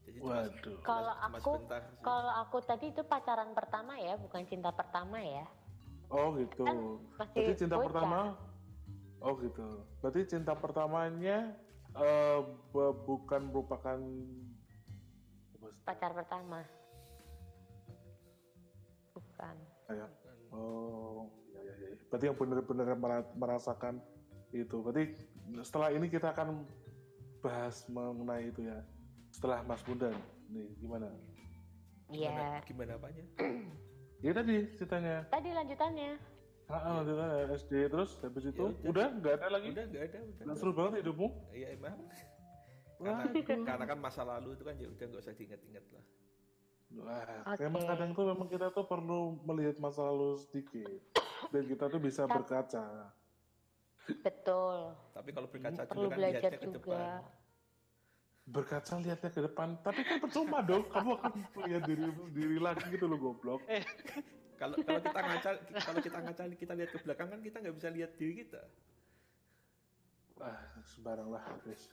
Jadi 0.06 0.18
cuma- 0.20 0.46
waduh. 0.46 0.78
kalau 0.82 1.14
aku 1.26 1.52
kalau 2.00 2.32
aku 2.40 2.56
tadi 2.62 2.94
itu 2.94 3.02
pacaran 3.02 3.50
pertama 3.50 3.98
ya 3.98 4.14
bukan 4.14 4.46
cinta 4.46 4.70
pertama 4.70 5.18
ya 5.18 5.42
Oh 6.06 6.30
gitu. 6.38 6.62
Kan 6.62 6.78
masih 7.18 7.42
Berarti 7.42 7.58
cinta 7.58 7.74
bocah. 7.74 7.86
pertama. 7.90 8.18
Oh 9.18 9.34
gitu. 9.42 9.66
Berarti 9.98 10.20
cinta 10.30 10.54
pertamanya 10.54 11.36
eh, 11.96 12.38
bu- 12.70 12.94
bukan 13.02 13.50
merupakan 13.50 13.98
pacar 15.82 16.14
pertama 16.14 16.62
bukan 19.10 19.56
kayak 19.88 20.10
oh. 20.52 21.26
Berarti 22.16 22.32
yang 22.32 22.40
benar-benar 22.40 22.96
mera- 22.96 23.32
merasakan 23.36 24.00
itu. 24.48 24.80
Berarti 24.80 25.12
setelah 25.60 25.92
ini 25.92 26.08
kita 26.08 26.32
akan 26.32 26.64
bahas 27.44 27.84
mengenai 27.92 28.48
itu 28.48 28.64
ya. 28.64 28.80
Setelah 29.28 29.60
Mas 29.62 29.84
Bundan. 29.84 30.16
Nih 30.48 30.64
gimana? 30.80 31.12
iya 32.08 32.56
Gimana 32.64 32.96
apanya? 32.96 33.20
Ya 34.24 34.32
tadi 34.32 34.64
ceritanya. 34.72 35.28
tadi 35.28 35.52
lanjutannya 35.52 36.16
Ah, 36.72 37.04
lanjutannya 37.04 37.52
SD 37.52 37.92
terus 37.92 38.16
habis 38.24 38.48
itu 38.48 38.72
udah. 38.80 38.88
udah 38.88 39.06
nggak 39.20 39.34
ada 39.36 39.46
lagi. 39.52 39.68
Udah 39.76 39.84
nggak 39.92 40.04
ada, 40.08 40.18
udah. 40.24 40.44
Nggak 40.48 40.56
seru 40.56 40.72
banget 40.72 40.92
hidupmu. 41.04 41.28
Iya 41.52 41.68
emang. 41.76 42.00
Wah, 42.96 43.28
Karena, 43.44 43.64
karena 43.68 43.84
kan 43.84 43.98
masa 44.00 44.24
lalu 44.24 44.56
itu 44.56 44.64
kan 44.64 44.74
ya 44.80 44.88
udah 44.88 45.04
nggak 45.04 45.20
usah 45.20 45.36
diingat-ingat 45.36 45.84
lah. 45.92 46.04
Wah, 46.96 47.28
Oke. 47.52 47.60
memang 47.60 47.82
kadang 47.84 48.10
tuh 48.16 48.24
memang 48.24 48.48
kita 48.48 48.66
tuh 48.72 48.88
perlu 48.88 49.20
melihat 49.44 49.76
masa 49.76 50.00
lalu 50.08 50.40
sedikit 50.40 50.88
dan 51.52 51.62
kita 51.66 51.84
tuh 51.90 52.00
bisa 52.00 52.22
berkaca. 52.26 52.84
betul 54.22 54.94
Tapi 55.10 55.30
kalau 55.34 55.48
berkaca 55.50 55.82
perlu 55.82 56.06
juga 56.06 56.14
kan 56.14 56.18
belajar 56.18 56.40
lihatnya 56.40 56.58
ke 56.58 56.68
juga 56.70 56.78
depan. 56.78 57.20
Berkaca 58.46 58.94
lihatnya 59.02 59.30
ke 59.34 59.40
depan, 59.42 59.68
tapi 59.82 60.00
kan 60.06 60.16
percuma 60.22 60.58
dong. 60.62 60.84
Kamu 60.94 61.12
akan 61.18 61.32
melihat 61.58 61.82
diri 61.90 62.06
diri 62.30 62.58
lagi 62.62 62.84
gitu 62.94 63.06
loh 63.10 63.18
goblok. 63.18 63.60
Kalau 64.56 64.76
kalau 64.80 65.00
kita 65.02 65.20
ngaca 65.20 65.50
kalau 65.84 66.00
kita 66.00 66.18
ngaca 66.22 66.42
kita 66.54 66.72
lihat 66.78 66.90
ke 66.94 66.98
belakang 67.02 67.28
kan 67.28 67.40
kita 67.42 67.56
nggak 67.60 67.76
bisa 67.76 67.88
lihat 67.90 68.10
diri 68.16 68.34
kita. 68.46 68.62
Ah, 70.36 70.60
sembarang 70.84 71.32
lah, 71.32 71.42
guys. 71.64 71.88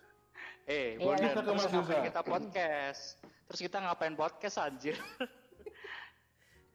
Eh, 0.68 1.00
Iya, 1.00 1.32
ke 1.32 1.42
terus 1.44 1.64
ngapain 1.72 2.04
kita 2.08 2.22
podcast? 2.24 3.04
Terus 3.48 3.62
kita 3.68 3.78
ngapain 3.84 4.16
podcast 4.16 4.56
anjir? 4.60 4.96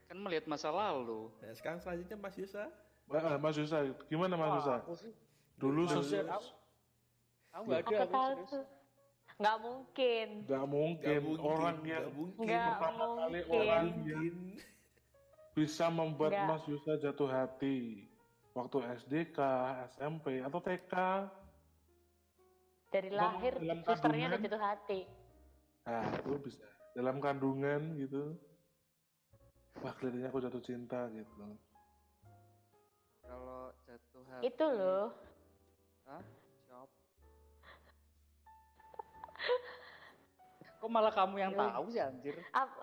kan 0.08 0.16
melihat 0.16 0.48
masa 0.48 0.68
lalu. 0.68 1.28
Nah 1.38 1.52
sekarang 1.52 1.78
selanjutnya 1.78 2.16
Mas 2.16 2.34
Yusa. 2.34 2.64
Ah, 3.08 3.36
Mas 3.36 3.54
Yusa, 3.54 3.78
gimana 4.06 4.34
Mas 4.34 4.52
Yusa? 4.58 4.74
aku 4.78 4.92
sih 4.94 5.12
Dulu 5.54 5.84
Mas 5.84 5.92
sus- 5.94 6.12
Yusa, 6.14 6.24
aku- 6.26 6.52
nggak 7.64 7.80
ada 7.82 7.96
aku 7.98 8.56
nggak 9.38 9.56
mungkin 9.60 10.28
nggak 10.42 10.66
mungkin, 10.66 11.20
orang 11.38 11.78
yang 11.84 12.04
mungkin. 12.10 12.48
pertama 12.50 13.04
kali 13.06 13.30
mungkin 13.38 13.52
orang 13.54 13.86
yang 14.02 14.36
bisa 15.52 15.86
membuat 15.88 16.32
Nggak. 16.32 16.46
Mas 16.48 16.64
Yusa 16.66 16.92
jatuh 16.98 17.28
hati 17.28 17.78
waktu 18.50 18.76
SDK, 18.98 19.38
SMP 19.90 20.40
atau 20.40 20.58
TK. 20.58 20.94
dari 22.88 23.12
lahir 23.12 23.52
dalam 23.54 23.84
susternya 23.84 24.00
udah 24.26 24.32
kandungan. 24.32 24.46
jatuh 24.48 24.62
hati 24.64 25.00
Nah, 25.84 26.04
itu 26.10 26.32
bisa 26.40 26.64
dalam 26.92 27.16
kandungan 27.18 27.80
gitu. 27.96 28.36
Wah, 29.78 29.92
kelihatannya 29.94 30.28
aku 30.28 30.40
jatuh 30.40 30.58
cinta 30.60 31.06
gitu. 31.08 31.44
Kalau 33.22 33.70
jatuh 33.84 34.22
hati. 34.26 34.42
itu 34.48 34.66
loh 34.66 35.12
Hah? 36.04 36.22
Siapa? 36.64 36.96
kok 40.78 40.88
malah 40.88 41.10
kamu 41.10 41.36
yang 41.36 41.52
Yoi. 41.52 41.60
tahu 41.60 41.84
sih 41.90 42.00
anjir 42.00 42.36
apa 42.50 42.82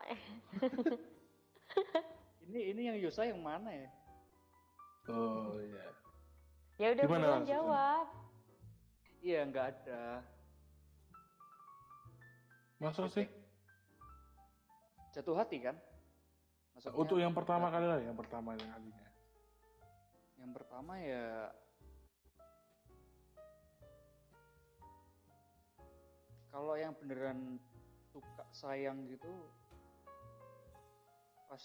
ini 2.46 2.76
ini 2.76 2.82
yang 2.86 2.98
Yusa 3.00 3.24
yang 3.24 3.40
mana 3.40 3.72
ya 3.72 3.90
Oh 5.08 5.56
iya. 5.58 5.86
ya 6.76 6.88
udah 6.94 7.04
Gimana 7.08 7.28
jawab 7.42 8.06
iya 9.20 9.40
nggak 9.46 9.66
ada 9.74 10.22
Masa 12.78 13.08
sih? 13.08 13.26
jatuh 15.10 15.34
hati 15.34 15.64
kan 15.64 15.80
Maksudnya, 16.76 17.00
Untuk 17.00 17.18
yang 17.18 17.32
pertama 17.32 17.72
kali 17.72 17.86
lah, 17.88 18.00
yang 18.04 18.18
pertama 18.20 18.52
kalinya. 18.54 19.08
yang 20.36 20.52
pertama 20.52 20.94
ya 21.02 21.50
kalau 26.52 26.76
yang 26.78 26.94
beneran 27.02 27.58
suka 28.14 28.44
sayang 28.54 29.10
gitu 29.10 29.32
pas 31.50 31.64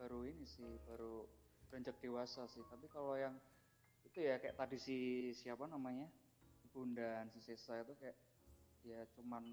baru 0.00 0.24
ini 0.26 0.42
sih 0.48 0.66
baru 0.88 1.28
beranjak 1.68 2.00
dewasa 2.00 2.48
sih. 2.48 2.64
Tapi 2.66 2.88
kalau 2.88 3.14
yang 3.14 3.36
itu 4.08 4.24
ya 4.24 4.40
kayak 4.40 4.56
tadi 4.56 4.80
si 4.80 4.96
siapa 5.36 5.68
namanya 5.68 6.08
bunda 6.72 7.28
si 7.32 7.40
Sesa 7.44 7.84
itu 7.84 7.92
kayak 8.00 8.16
ya 8.86 9.00
cuman 9.18 9.44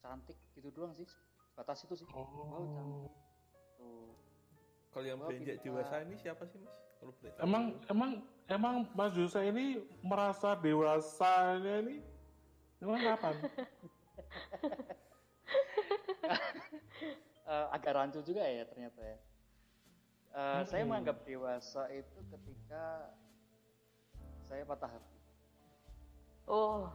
cantik 0.00 0.36
gitu 0.56 0.72
doang 0.74 0.90
sih 0.96 1.06
batas 1.54 1.84
itu 1.84 1.94
sih 1.96 2.06
cantik 2.06 3.12
tuh 3.76 4.08
Kalau 4.90 5.06
yang 5.06 5.22
beranjak 5.22 5.62
dewasa 5.62 6.02
ini 6.02 6.18
siapa 6.18 6.42
sih 6.50 6.58
Mas? 6.58 6.74
Kalau 6.98 7.14
boleh 7.14 7.30
tahu. 7.30 7.42
Emang 7.46 7.64
emang 7.86 8.10
emang 8.50 8.74
Mas 8.92 9.14
Yusa 9.14 9.46
ini 9.46 9.78
merasa 10.02 10.58
dewasanya 10.58 11.86
ini 11.86 12.02
emang 12.82 12.98
kapan? 12.98 13.34
Eh, 17.50 17.66
agak 17.74 17.98
rancu 17.98 18.22
juga 18.22 18.46
ya 18.46 18.62
ternyata 18.62 19.02
ya. 19.02 19.18
Eh, 20.30 20.60
Saya 20.62 20.86
Mm-mm. 20.86 20.94
menganggap 20.94 21.26
dewasa 21.26 21.90
itu 21.90 22.18
ketika 22.30 23.10
saya 24.46 24.62
patah 24.62 24.86
hati. 24.86 25.18
Oh, 26.46 26.86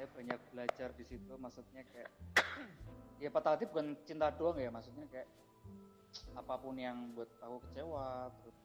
saya 0.00 0.16
banyak 0.16 0.40
belajar 0.48 0.88
di 0.96 1.04
situ 1.04 1.32
maksudnya 1.36 1.84
kayak 1.92 2.08
ya 3.20 3.28
patah 3.28 3.52
hati 3.52 3.68
bukan 3.68 3.92
cinta 4.08 4.32
doang 4.32 4.56
ya 4.56 4.72
maksudnya 4.72 5.04
kayak 5.12 5.28
apa 6.40 6.56
pun 6.56 6.72
yang 6.80 7.12
buat 7.12 7.28
aku 7.44 7.60
kecewa 7.68 8.32
terus 8.40 8.56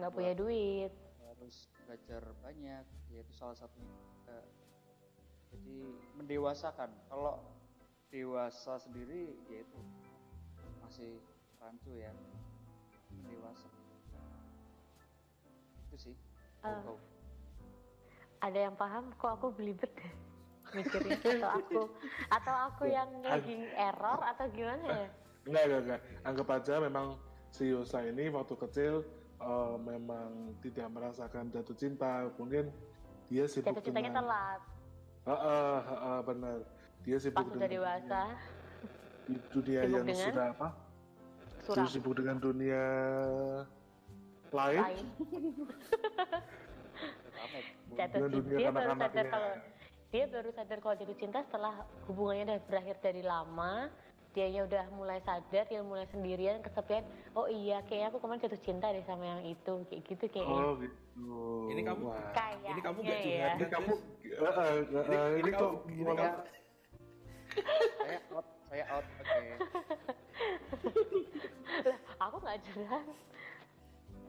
nggak 0.00 0.12
punya 0.16 0.32
duit. 0.32 0.88
harus 1.28 1.68
belajar 1.84 2.24
banyak 2.40 2.88
yaitu 3.12 3.32
salah 3.36 3.52
satunya 3.52 3.84
juga. 3.84 4.38
jadi 5.52 5.78
mendewasakan 6.16 6.88
kalau 7.12 7.36
dewasa 8.08 8.80
sendiri 8.80 9.36
yaitu 9.52 9.76
masih 10.80 11.20
rancu 11.60 11.92
ya 12.00 12.16
dewasa 13.28 13.68
itu 15.84 15.96
sih 16.08 16.16
go. 16.64 16.96
Ada 18.40 18.72
yang 18.72 18.74
paham 18.80 19.12
kok 19.20 19.36
aku 19.36 19.52
belibet 19.52 19.92
deh 19.92 20.31
mikirnya 20.74 21.16
atau 21.36 21.50
aku 21.60 21.80
atau 22.32 22.54
aku 22.68 22.84
yang 22.88 23.08
lagi 23.22 23.68
error 23.76 24.20
atau 24.34 24.44
gimana 24.52 24.84
ya? 24.88 25.08
Enggak, 25.42 25.62
enggak, 25.66 25.80
enggak. 25.82 26.00
Anggap 26.22 26.48
aja 26.54 26.74
memang 26.80 27.06
si 27.52 27.68
Yosa 27.68 28.06
ini 28.06 28.30
waktu 28.32 28.54
kecil 28.56 28.94
eh, 29.42 29.74
memang 29.82 30.56
tidak 30.64 30.88
merasakan 30.92 31.50
jatuh 31.52 31.76
cinta. 31.76 32.30
Mungkin 32.38 32.70
dia 33.32 33.44
sibuk 33.48 33.72
Jatuh 33.72 33.82
cintanya 33.84 34.12
dengan... 34.12 34.24
telat, 34.28 34.60
Heeh, 35.22 35.76
heeh, 35.88 36.18
benar. 36.26 36.58
Dia 37.02 37.16
sibuk 37.18 37.38
pas 37.42 37.56
udah 37.56 37.70
dewasa, 37.70 38.22
di 39.26 39.34
dunia 39.50 39.80
Sibuk 39.82 39.94
yang 39.94 40.06
dengan? 40.06 40.26
sudah 40.30 40.46
apa? 40.52 40.68
suram, 41.62 41.86
Sibuk 41.86 42.14
dengan 42.18 42.36
dunia 42.42 42.84
lain. 44.52 44.82
lain. 44.82 45.06
Jatuh 47.92 48.18
Dengan 48.24 48.30
cinta, 48.40 48.70
baru 48.72 48.90
sadar 48.96 49.26
kalau 49.28 49.52
dia 50.12 50.28
baru 50.28 50.52
sadar 50.52 50.76
kalau 50.84 50.92
jatuh 50.92 51.16
cinta 51.16 51.40
setelah 51.48 51.88
hubungannya 52.04 52.44
udah 52.44 52.60
berakhir 52.68 52.96
dari 53.00 53.24
lama. 53.24 53.88
Dianya 54.32 54.64
udah 54.64 54.84
mulai 54.96 55.20
sadar 55.24 55.64
dia 55.68 55.80
mulai 55.80 56.04
sendirian 56.12 56.60
kesepian. 56.60 57.04
Oh 57.32 57.48
iya 57.48 57.80
kayaknya 57.88 58.12
aku 58.12 58.20
kemarin 58.20 58.44
jatuh 58.44 58.60
cinta 58.60 58.92
deh 58.92 59.04
sama 59.08 59.24
yang 59.24 59.42
itu. 59.48 59.72
Kayak 59.88 60.02
gitu 60.08 60.24
kayaknya 60.28 60.52
Oh 60.52 60.72
gitu. 60.76 61.32
Ini 61.72 61.80
kamu- 61.80 62.12
kayaknya 62.36 62.70
Ini 62.76 62.80
kamu 62.84 62.98
nggak 63.00 63.20
ya. 63.20 63.24
curhat 63.24 63.56
Ini 63.56 63.66
kamu, 63.72 63.92
eh, 63.92 64.36
eh, 64.36 64.52
eh, 64.52 64.52
Ini, 64.52 65.16
ini 65.16 65.40
ini 65.40 65.50
kamu, 65.52 65.64
kok 65.64 65.72
ini 65.88 66.12
kamu, 66.12 66.36
saya 68.00 68.18
out 68.32 68.46
saya 68.68 68.84
out 68.92 69.06
oke. 69.20 69.44
Lah, 71.88 71.98
aku 72.20 72.36
nggak 72.40 72.58
curhat. 72.68 73.04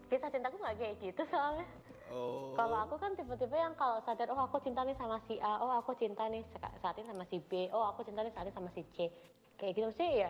Kisah 0.07 0.29
cintaku 0.31 0.55
nggak 0.63 0.75
kayak 0.79 0.95
gitu 0.99 1.21
soalnya 1.27 1.67
oh, 2.13 2.53
Kalau 2.53 2.77
aku 2.85 2.95
kan 3.01 3.17
tipe-tipe 3.17 3.57
yang 3.57 3.73
kalau 3.73 3.97
sadar, 4.05 4.29
oh 4.29 4.45
aku 4.45 4.61
cinta 4.61 4.85
nih 4.85 4.93
sama 4.95 5.17
si 5.25 5.41
A, 5.41 5.57
oh 5.59 5.73
aku 5.81 5.97
cinta 5.97 6.29
nih 6.29 6.45
saat 6.79 6.95
ini 7.01 7.09
sama 7.09 7.25
si 7.27 7.41
B, 7.41 7.67
oh 7.73 7.83
aku 7.89 8.05
cinta 8.05 8.21
nih 8.21 8.31
saat 8.31 8.45
ini 8.45 8.53
sama 8.53 8.69
si 8.77 8.85
C. 8.93 9.09
Kayak 9.57 9.73
gitu 9.73 9.89
sih 9.97 10.11
ya. 10.21 10.29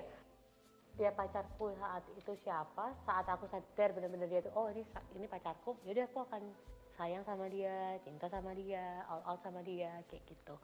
Ya 0.95 1.09
pacarku 1.11 1.73
saat 1.75 2.05
itu 2.15 2.31
siapa, 2.45 2.95
saat 3.03 3.25
aku 3.27 3.49
sadar 3.51 3.91
benar-benar 3.91 4.29
dia 4.29 4.45
tuh, 4.45 4.53
oh 4.55 4.71
ini 4.71 4.87
ini 5.19 5.27
pacarku, 5.27 5.75
yaudah 5.83 6.05
aku 6.07 6.23
akan 6.23 6.41
sayang 6.95 7.25
sama 7.25 7.49
dia, 7.49 7.97
cinta 8.05 8.29
sama 8.29 8.53
dia, 8.53 9.01
all 9.09 9.25
out 9.25 9.41
sama 9.41 9.65
dia, 9.65 9.89
kayak 10.07 10.23
gitu. 10.29 10.55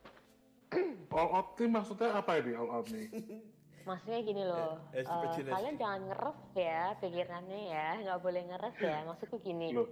all 1.17 1.29
out 1.33 1.57
nih 1.57 1.69
maksudnya 1.69 2.13
apa 2.13 2.31
ini 2.39 2.53
all 2.53 2.69
out 2.69 2.87
nih? 2.93 3.09
Maksudnya 3.89 4.19
gini 4.21 4.43
loh, 4.45 4.77
imajinasi. 4.93 5.49
kalian 5.49 5.75
jangan 5.81 6.01
ngeres 6.13 6.39
ya 6.53 6.81
pikirannya 7.01 7.59
ya, 7.73 7.87
nggak 8.05 8.19
boleh 8.21 8.41
ngeres 8.45 8.75
ya. 8.77 9.01
Maksudku 9.09 9.41
gini, 9.41 9.73
Loh, 9.73 9.89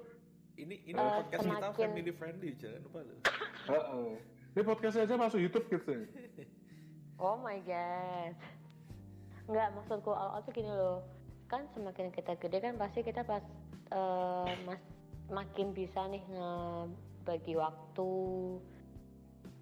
ini 0.58 0.76
ini 0.84 0.94
Eh, 0.94 1.06
podcast 1.16 1.42
kita 1.44 1.56
semakin- 1.56 1.74
family 1.88 2.12
friendly 2.12 2.50
jangan 2.56 2.80
lupa 2.82 3.00
loh. 3.02 3.20
heeh. 3.68 4.10
Ini 4.50 4.62
podcast 4.64 4.96
aja 4.98 5.14
masuk 5.16 5.40
YouTube 5.40 5.66
gitu. 5.70 5.94
Oh 7.18 7.34
my 7.36 7.58
god. 7.62 8.38
Enggak, 9.46 9.74
maksudku 9.74 10.12
awal 10.12 10.38
tuh 10.40 10.52
gini 10.52 10.70
loh. 10.70 11.02
Kan 11.48 11.66
semakin 11.68 12.10
kita 12.10 12.36
gede 12.36 12.58
kan 12.60 12.76
pasti 12.76 13.02
kita 13.02 13.22
pas 13.22 13.42
eh, 13.88 14.52
mas 14.62 14.78
makin 15.28 15.72
bisa 15.72 16.06
nih 16.06 16.22
ngebagi 16.28 17.54
waktu 17.54 18.12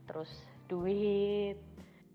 terus 0.06 0.32
duit 0.66 1.58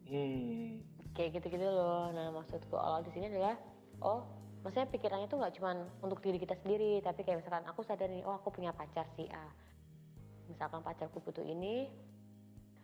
Hmm. 0.04 0.82
kayak 1.10 1.38
gitu-gitu 1.38 1.64
loh. 1.64 2.10
Nah, 2.10 2.28
maksudku 2.32 2.74
awal 2.74 3.00
di 3.00 3.10
sini 3.10 3.30
adalah 3.30 3.56
oh, 4.00 4.26
maksudnya 4.60 4.88
pikirannya 4.92 5.28
tuh 5.28 5.38
nggak 5.40 5.54
cuman 5.56 5.76
untuk 6.04 6.20
diri 6.20 6.36
kita 6.36 6.56
sendiri, 6.60 7.00
tapi 7.00 7.24
kayak 7.24 7.40
misalkan 7.40 7.64
aku 7.64 7.80
sadar 7.84 8.08
nih, 8.12 8.24
oh 8.24 8.36
aku 8.36 8.52
punya 8.52 8.72
pacar 8.76 9.08
si 9.16 9.24
A. 9.32 9.48
Misalkan 10.50 10.84
pacarku 10.84 11.22
butuh 11.22 11.46
ini, 11.46 11.88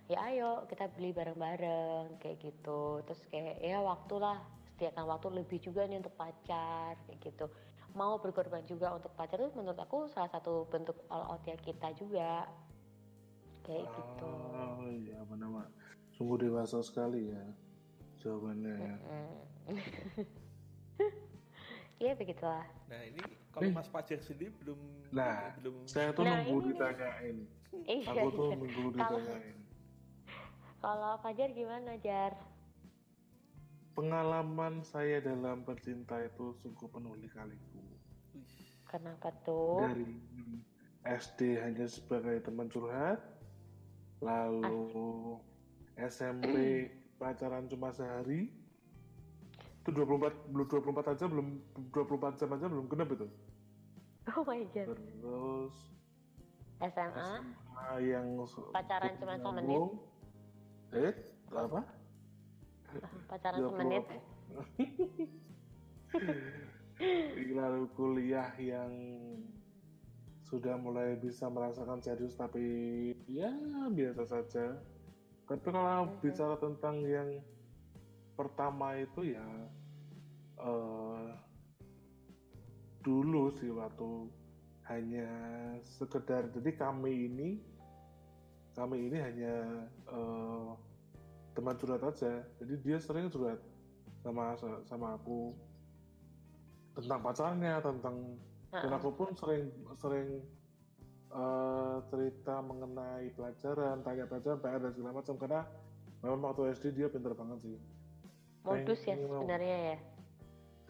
ya 0.07 0.23
ayo 0.31 0.65
kita 0.71 0.87
beli 0.95 1.11
bareng-bareng 1.13 2.23
kayak 2.23 2.39
gitu. 2.41 3.03
Terus 3.05 3.21
kayak 3.29 3.59
ya 3.61 3.83
waktulah 3.83 4.39
sediakan 4.75 5.05
waktu 5.09 5.29
lebih 5.43 5.59
juga 5.61 5.85
nih 5.85 6.01
untuk 6.01 6.15
pacar 6.15 6.95
kayak 7.09 7.19
gitu. 7.21 7.47
Mau 7.97 8.21
berkorban 8.21 8.63
juga 8.69 8.93
untuk 8.93 9.13
pacar 9.17 9.41
itu 9.41 9.53
menurut 9.57 9.81
aku 9.81 10.07
salah 10.13 10.29
satu 10.29 10.69
bentuk 10.69 10.97
all 11.09 11.25
out 11.37 11.43
ya 11.49 11.57
kita 11.57 11.97
juga 11.97 12.45
kayak 13.65 13.89
gitu. 13.89 14.33
Oh 14.55 14.87
iya 14.87 15.19
benar 15.27 15.69
Sungguh 16.15 16.41
dewasa 16.41 16.81
sekali 16.81 17.33
ya 17.33 17.45
jawabannya. 18.21 18.75
ya. 18.79 18.95
Mm. 19.01 19.77
Iya 21.97 22.13
begitulah. 22.13 22.65
Nah 22.87 23.01
ini 23.03 23.23
kalau 23.49 23.73
Mas 23.73 23.89
Pajar 23.89 24.21
sendiri 24.21 24.53
belum 24.61 24.77
Nah, 25.09 25.57
belum 25.57 25.75
Saya 25.85 26.13
tuh 26.13 26.23
Nah, 26.23 26.45
nunggu 26.45 26.57
ini- 26.61 26.69
ditanyain. 26.71 27.37
Iya, 27.79 28.09
Aku 28.11 28.29
tuh 28.31 28.47
iya. 28.47 28.57
nunggu 28.59 28.83
ditanyain. 28.93 29.59
kalau 30.79 31.13
Fajar 31.19 31.49
gimana 31.51 31.97
Jar? 31.99 32.37
Pengalaman 33.93 34.85
saya 34.85 35.19
dalam 35.19 35.65
bercinta 35.65 36.21
itu 36.21 36.53
sungguh 36.55 36.85
penuh 36.87 37.17
lika-liku. 37.17 37.81
Wih, 38.31 38.45
Kenapa 38.85 39.33
tuh? 39.41 39.81
Dari 39.83 40.05
SD 41.03 41.57
hanya 41.57 41.89
sebagai 41.89 42.39
teman 42.41 42.69
curhat, 42.69 43.19
lalu 44.21 45.41
SMP 45.97 46.87
pacaran 47.17 47.65
cuma 47.67 47.89
sehari, 47.89 48.53
itu 49.87 49.95
24 49.95 50.51
belum 50.51 50.67
24 50.67 51.15
aja 51.15 51.25
belum 51.31 51.47
24 51.95 52.39
jam 52.43 52.51
aja 52.59 52.67
belum 52.67 52.87
genap 52.91 53.09
itu. 53.15 53.27
Oh 54.35 54.43
my 54.43 54.67
god. 54.75 54.99
Terus 54.99 55.75
SMA 56.83 57.15
SMA 57.15 57.91
yang 58.03 58.27
Pacaran 58.75 59.15
cuma 59.23 59.39
semenit? 59.39 59.83
Eh, 60.91 61.15
apa? 61.55 61.81
pacaran 63.31 63.63
semenit. 63.63 64.05
Lalu 67.55 67.83
kuliah 67.97 68.51
yang 68.59 68.91
sudah 70.47 70.75
mulai 70.79 71.15
bisa 71.19 71.47
merasakan 71.47 72.03
serius 72.03 72.35
tapi 72.35 72.67
ya 73.31 73.55
biasa 73.95 74.27
saja. 74.27 74.79
Tapi 75.47 75.63
kalau 75.63 76.11
Mhm. 76.11 76.27
bicara 76.27 76.59
tentang 76.59 77.07
yang 77.07 77.39
pertama 78.37 79.01
itu 79.01 79.33
ya 79.33 79.49
eh, 80.61 81.29
dulu 83.03 83.51
sih 83.57 83.73
waktu 83.73 84.29
hanya 84.87 85.31
sekedar 85.83 86.53
jadi 86.55 86.71
kami 86.79 87.33
ini 87.33 87.51
kami 88.77 89.09
ini 89.09 89.19
hanya 89.19 89.55
eh, 90.13 90.71
teman 91.57 91.75
curhat 91.81 92.05
aja. 92.05 92.45
Jadi 92.61 92.75
dia 92.85 93.01
sering 93.01 93.33
curhat 93.33 93.57
sama 94.21 94.53
sama 94.85 95.17
aku 95.17 95.57
tentang 96.93 97.21
pacarnya 97.25 97.81
tentang 97.81 98.37
dan 98.69 98.93
Heeh. 98.93 98.99
aku 99.01 99.09
pun 99.17 99.33
sering 99.33 99.73
sering 99.97 100.45
eh, 101.33 101.97
cerita 102.13 102.61
mengenai 102.61 103.33
pelajaran 103.33 104.05
tanya 104.05 104.29
pelajaran 104.29 104.61
PR 104.61 104.81
dan 104.85 104.93
segala 104.93 105.13
macam. 105.25 105.35
Karena 105.41 105.61
memang 106.21 106.53
waktu 106.53 106.77
SD 106.77 106.85
dia 107.01 107.09
pintar 107.09 107.33
banget 107.33 107.65
sih 107.65 107.96
Modus 108.67 109.01
ya 109.01 109.15
sebenarnya 109.17 109.77
ya. 109.87 109.97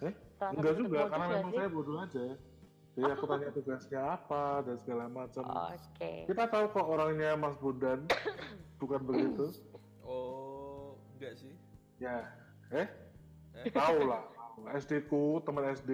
Eh? 0.03 0.15
Enggak 0.39 0.75
juga 0.75 0.99
karena 1.07 1.27
memang 1.31 1.51
sih? 1.51 1.57
saya 1.57 1.69
bodoh 1.69 1.97
aja 1.99 2.27
jadi 2.93 3.13
aku 3.13 3.25
tanya 3.27 3.49
tugasnya 3.51 4.01
apa 4.11 4.45
dan 4.63 4.77
segala 4.79 5.05
macam 5.07 5.45
Oke. 5.45 6.13
kita 6.25 6.45
tahu 6.47 6.65
kok 6.71 6.87
orangnya 6.87 7.31
Mas 7.35 7.57
Bondan 7.57 8.09
bukan 8.81 9.01
begitu 9.03 9.53
oh 10.03 10.97
enggak 11.13 11.37
sih. 11.37 11.53
ya 11.99 12.25
eh 12.71 12.89
Eh? 13.55 13.69
tahu 13.71 14.05
lah 14.05 14.25
SD 14.75 15.05
ku 15.07 15.41
teman 15.41 15.65
SD 15.71 15.91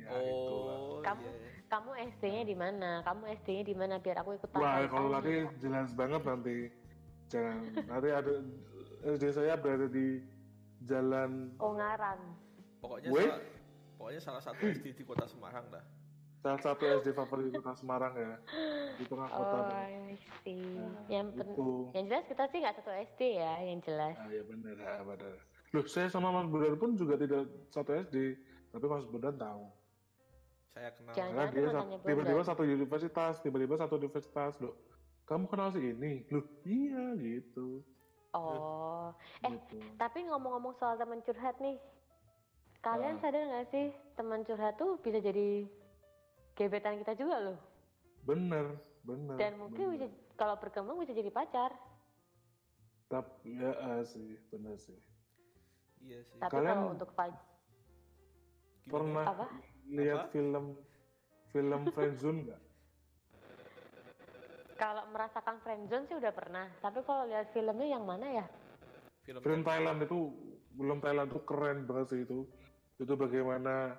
ya 0.00 0.10
itulah 0.10 0.76
Oh 0.76 0.98
Kamu- 1.00 1.22
iya. 1.22 1.52
Kamu 1.64 1.90
SD-nya 2.12 2.42
di 2.44 2.54
mana? 2.54 3.02
Kamu 3.02 3.22
SD-nya 3.34 3.64
di 3.64 3.74
mana 3.74 3.94
biar 3.98 4.22
aku 4.22 4.34
ikut 4.36 4.46
Wah, 4.52 4.78
tanya. 4.78 4.86
kalau 4.86 5.08
nanti 5.10 5.32
jelas 5.58 5.90
banget 5.90 6.22
nanti. 6.22 6.56
Jangan. 7.26 7.58
Nanti 7.82 8.08
ada 8.10 8.32
SD 9.10 9.24
saya 9.32 9.54
berada 9.54 9.88
di 9.88 10.22
jalan 10.84 11.52
Ungaran. 11.56 12.20
Pokoknya 12.78 13.08
salah, 13.10 13.40
pokoknya 13.96 14.20
salah 14.20 14.42
satu 14.42 14.62
SD 14.66 14.86
di 14.92 15.02
kota 15.02 15.24
Semarang 15.24 15.66
dah. 15.68 15.84
salah 16.36 16.60
satu 16.60 16.84
SD 16.84 17.08
favorit 17.10 17.48
kota 17.50 17.72
Semarang 17.72 18.12
ya 18.12 18.36
di 18.94 19.04
tengah 19.04 19.26
kota 19.26 19.56
Oh. 19.56 19.72
I 19.72 20.12
see. 20.38 20.60
Nah, 20.76 21.08
yang, 21.08 21.32
pen- 21.32 21.48
itu 21.48 21.68
yang 21.90 22.04
jelas 22.06 22.24
kita 22.26 22.44
sih 22.46 22.58
nggak 22.58 22.76
satu 22.76 22.90
SD 22.92 23.20
ya, 23.34 23.52
yang 23.64 23.80
jelas. 23.80 24.12
ah 24.14 24.28
ya 24.28 24.44
benar 24.44 24.76
ah, 24.78 25.00
benar 25.02 25.34
loh 25.72 25.84
saya 25.84 26.06
sama 26.06 26.28
Mas 26.30 26.46
Bondan 26.46 26.76
pun 26.76 26.94
juga 26.94 27.16
tidak 27.16 27.44
satu 27.66 27.96
SD 27.98 28.36
tapi 28.70 28.84
Mas 28.84 29.04
Bondan 29.04 29.34
tahu 29.34 29.72
Saya 30.70 30.90
kenal. 30.92 31.14
Jangan- 31.14 31.48
karena 31.48 31.54
dia 31.56 31.68
sa- 31.72 31.88
tiba-tiba 32.04 32.42
satu 32.44 32.62
universitas 32.62 33.34
tiba-tiba 33.40 33.74
satu 33.76 33.92
universitas 33.96 34.52
loh 34.60 34.74
kamu 35.24 35.44
kenal 35.46 35.68
si 35.70 35.80
ini 35.82 36.28
loh 36.28 36.44
iya 36.62 37.16
gitu 37.16 37.80
Oh, 38.34 39.14
eh 39.40 39.48
gitu. 39.48 39.78
tapi 39.94 40.24
ngomong-ngomong 40.24 40.74
soal 40.74 40.94
teman 40.94 41.22
curhat 41.22 41.54
nih, 41.56 41.78
kalian 42.80 43.14
Ah. 43.14 43.20
sadar 43.20 43.42
nggak 43.44 43.66
sih 43.68 43.86
teman 44.12 44.42
curhat 44.42 44.74
tuh 44.74 44.98
bisa 44.98 45.18
jadi 45.18 45.70
gebetan 46.52 46.98
kita 46.98 47.14
juga 47.14 47.38
loh. 47.40 47.58
bener 48.22 48.74
bener 49.00 49.36
Dan 49.36 49.54
mungkin 49.56 49.84
bener. 49.86 49.94
bisa 49.94 50.06
kalau 50.34 50.56
berkembang 50.56 50.98
bisa 50.98 51.12
jadi 51.12 51.30
pacar. 51.30 51.70
tapi 53.04 53.54
ya 53.54 53.70
ah, 53.78 54.02
sih 54.02 54.34
bener 54.48 54.74
sih 54.74 54.96
Iya 56.00 56.20
sih. 56.22 56.36
Tapi 56.36 56.50
Kalian- 56.52 56.74
kalau 56.74 56.90
untuk 56.90 57.10
pa- 57.12 57.30
Gimana? 58.82 58.90
pernah 58.90 59.24
Apa? 59.26 59.46
lihat 59.86 60.20
Apa? 60.20 60.30
film 60.30 60.64
film 61.48 61.80
friendzone 61.88 62.38
nggak 62.44 62.60
kalau 64.74 65.06
merasakan 65.10 65.62
friendzone 65.62 66.06
sih 66.10 66.16
udah 66.18 66.32
pernah. 66.34 66.66
Tapi 66.82 67.00
kalau 67.06 67.24
lihat 67.30 67.50
filmnya 67.54 67.88
yang 67.98 68.04
mana 68.04 68.26
ya? 68.42 68.46
Film, 69.24 69.40
film 69.40 69.62
Thailand. 69.62 69.98
Itu 70.02 70.18
belum 70.74 70.98
Thailand 70.98 71.28
itu 71.30 71.40
keren 71.46 71.78
banget 71.86 72.06
sih 72.10 72.20
itu. 72.26 72.46
Itu 72.98 73.14
bagaimana 73.14 73.98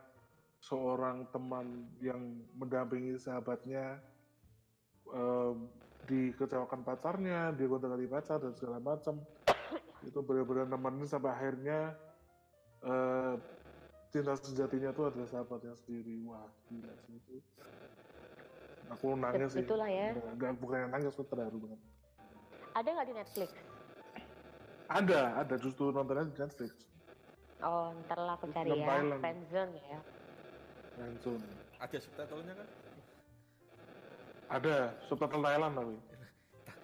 seorang 0.60 1.30
teman 1.30 1.92
yang 2.00 2.20
mendampingi 2.56 3.20
sahabatnya 3.20 4.00
eh, 5.12 5.54
dikecewakan 6.06 6.86
pacarnya 6.86 7.54
dia 7.58 7.66
gonta 7.66 7.90
ganti 7.90 8.08
pacar 8.08 8.38
dan 8.44 8.54
segala 8.56 8.80
macam. 8.80 9.22
Itu 10.06 10.22
benar-benar 10.22 10.70
nemenin 10.70 11.08
sampai 11.10 11.32
akhirnya 11.34 11.80
eh, 12.86 13.34
cinta 14.14 14.38
sejatinya 14.38 14.94
itu 14.96 15.02
adalah 15.08 15.28
sahabatnya 15.28 15.74
sendiri. 15.84 16.24
Wah 16.28 16.48
gila 16.70 16.94
sih 17.08 17.16
itu 17.20 17.42
aku 18.88 19.08
nangis 19.14 19.50
sih 19.52 19.62
Itulah 19.62 19.88
ya. 19.88 20.14
Nggak, 20.14 20.52
bukan 20.58 20.78
yang 20.80 20.92
nangis 20.92 21.10
aku 21.10 21.24
terharu 21.26 21.58
banget 21.60 21.80
Ada 22.74 22.88
nggak 22.92 23.08
di 23.08 23.16
Netflix? 23.16 23.50
ada 24.86 25.42
ada 25.42 25.56
justru 25.58 25.90
nontonnya 25.90 26.28
di 26.28 26.38
Netflix 26.38 26.72
Oh, 27.58 27.90
ntar 28.04 28.20
lah 28.20 28.36
aku 28.36 28.52
cari 28.52 28.70
ya. 28.70 28.86
Thailand. 28.86 29.18
Friendzone 29.18 29.74
ya. 29.82 30.00
Friendzone 30.92 31.46
Ada 31.76 31.98
subtitlenya 31.98 32.54
kan? 32.54 32.68
Ada 34.48 34.76
subtitle 35.02 35.42
Thailand 35.42 35.74
tapi. 35.74 35.96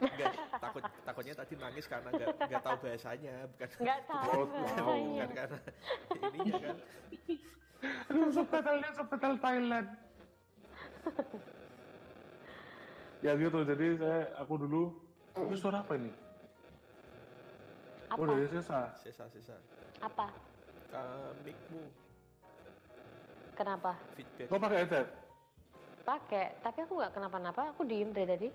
Enggak, 0.01 0.33
takut 0.57 0.81
takutnya 1.05 1.33
tadi 1.35 1.53
nangis 1.55 1.85
karena 1.85 2.09
nggak 2.09 2.27
nggak 2.41 2.61
tahu 2.63 2.75
bahasanya, 2.81 3.35
bukan 3.45 3.67
Nggak 3.77 3.99
tahu 4.01 4.25
Oh, 4.33 4.45
bahasanya. 4.49 5.03
bukan 5.05 5.29
karena 5.29 5.57
ininya 6.17 6.57
kan. 6.57 6.77
Aduh 8.09 8.29
subtitlenya 8.31 8.89
subtitle 8.97 9.37
Thailand. 9.37 9.87
Ya 13.21 13.37
gitu 13.37 13.61
jadi 13.61 13.87
saya 14.01 14.21
aku 14.41 14.53
dulu 14.57 14.83
ini 15.37 15.55
suara 15.55 15.79
apa 15.79 15.95
ini? 15.95 16.11
Apa? 18.11 18.19
Oh 18.19 18.25
dari 18.27 18.47
Sesa. 18.51 18.91
Sisa-sisa. 18.99 19.55
Apa? 20.03 20.27
Uh, 20.91 21.31
mic-mu, 21.47 21.87
Kenapa? 23.55 23.95
feedback. 24.19 24.47
Kau 24.51 24.59
pakai 24.59 24.77
headset? 24.83 25.07
Pakai, 26.03 26.45
tapi 26.59 26.79
aku 26.83 26.99
nggak 26.99 27.13
kenapa-napa. 27.15 27.71
Aku 27.71 27.87
diem 27.87 28.11
dari 28.11 28.27
tadi. 28.27 28.49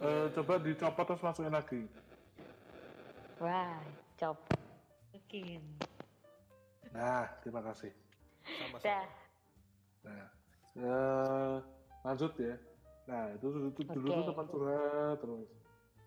Eh, 0.00 0.26
coba 0.36 0.60
dicopot 0.60 1.04
terus 1.08 1.24
masukin 1.24 1.54
lagi. 1.54 1.80
Wah, 3.40 3.80
cop. 4.20 4.36
Mungkin. 5.16 5.62
Nah, 6.92 7.24
terima 7.40 7.64
kasih. 7.64 7.92
Sama-sama. 8.44 9.08
Nah, 10.04 10.26
eh, 10.76 11.56
lanjut 12.04 12.32
ya. 12.36 12.56
Nah, 13.10 13.34
itu, 13.34 13.74
itu 13.74 13.82
dulu 13.90 14.06
Oke. 14.06 14.16
tuh 14.22 14.26
teman 14.30 14.46
curhat 14.46 15.16
terus. 15.18 15.48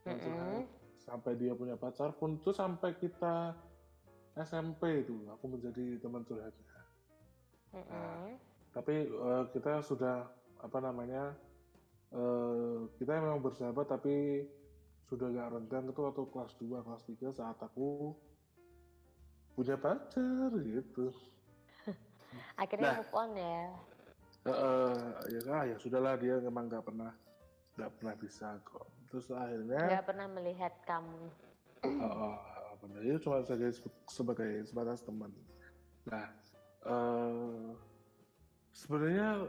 Teman 0.08 0.18
curhat. 0.24 0.48
Mm-mm. 0.48 0.64
Sampai 1.04 1.32
dia 1.36 1.52
punya 1.52 1.76
pacar 1.76 2.16
pun 2.16 2.40
itu 2.40 2.56
sampai 2.56 2.96
kita 2.96 3.52
SMP 4.40 5.04
itu 5.04 5.28
aku 5.28 5.46
menjadi 5.52 6.00
teman 6.00 6.24
curhatnya. 6.24 6.80
Mm-mm. 7.76 8.40
Tapi 8.72 8.96
eh, 9.12 9.44
kita 9.52 9.84
sudah 9.84 10.32
apa 10.64 10.80
namanya? 10.80 11.36
eh, 12.14 12.80
kita 13.02 13.20
memang 13.20 13.42
bersahabat 13.44 13.90
tapi 13.90 14.46
sudah 15.10 15.28
gak 15.34 15.50
renggang 15.60 15.86
itu 15.90 16.00
waktu 16.00 16.24
kelas 16.30 16.54
2, 16.62 16.86
kelas 16.86 17.04
3 17.10 17.34
saat 17.36 17.58
aku 17.60 18.16
punya 19.54 19.76
pacar 19.76 20.50
gitu. 20.62 21.12
Akhirnya 22.62 22.96
Nah. 22.96 22.98
move 23.02 23.14
on 23.14 23.30
ya. 23.36 23.60
Ya 24.44 24.52
ah, 25.56 25.64
ya 25.64 25.76
sudahlah 25.80 26.20
dia 26.20 26.36
memang 26.44 26.68
nggak 26.68 26.84
pernah 26.84 27.16
nggak 27.80 27.92
pernah 28.00 28.16
bisa 28.20 28.60
kok. 28.68 28.86
Terus 29.08 29.32
akhirnya 29.32 29.82
Nggak 29.88 30.06
pernah 30.06 30.28
melihat 30.28 30.74
kamu. 30.84 31.24
Oh, 31.84 32.36
benar 32.84 33.00
itu 33.04 33.20
cuma 33.24 33.40
sebagai 33.44 33.72
sebagai 34.12 34.52
sebatas 34.68 35.00
teman. 35.04 35.32
Nah, 36.08 36.28
eh 36.84 37.72
sebenarnya 38.76 39.48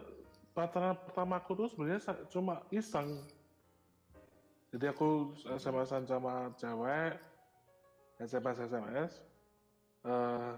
pacaran 0.55 0.95
pertama 1.03 1.43
aku 1.43 1.53
tuh 1.59 1.69
sebenarnya 1.75 2.01
cuma 2.31 2.63
iseng. 2.71 3.19
Jadi 4.75 4.91
aku 4.91 5.35
SMS-an 5.47 6.07
sama 6.07 6.51
cewek, 6.59 7.19
SMS 8.23 8.59
SMS, 8.63 9.13
eh 10.07 10.55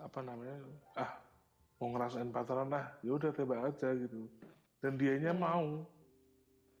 apa 0.00 0.20
namanya? 0.24 0.56
Ah, 0.96 1.12
mau 1.80 1.88
ngerasain 1.90 2.28
pacaran 2.28 2.68
lah, 2.68 2.92
ya 3.00 3.16
udah 3.16 3.32
tembak 3.32 3.64
aja 3.66 3.96
gitu. 3.96 4.28
Dan 4.78 4.94
dianya 4.94 5.32
Hmm. 5.32 5.40
mau. 5.40 5.66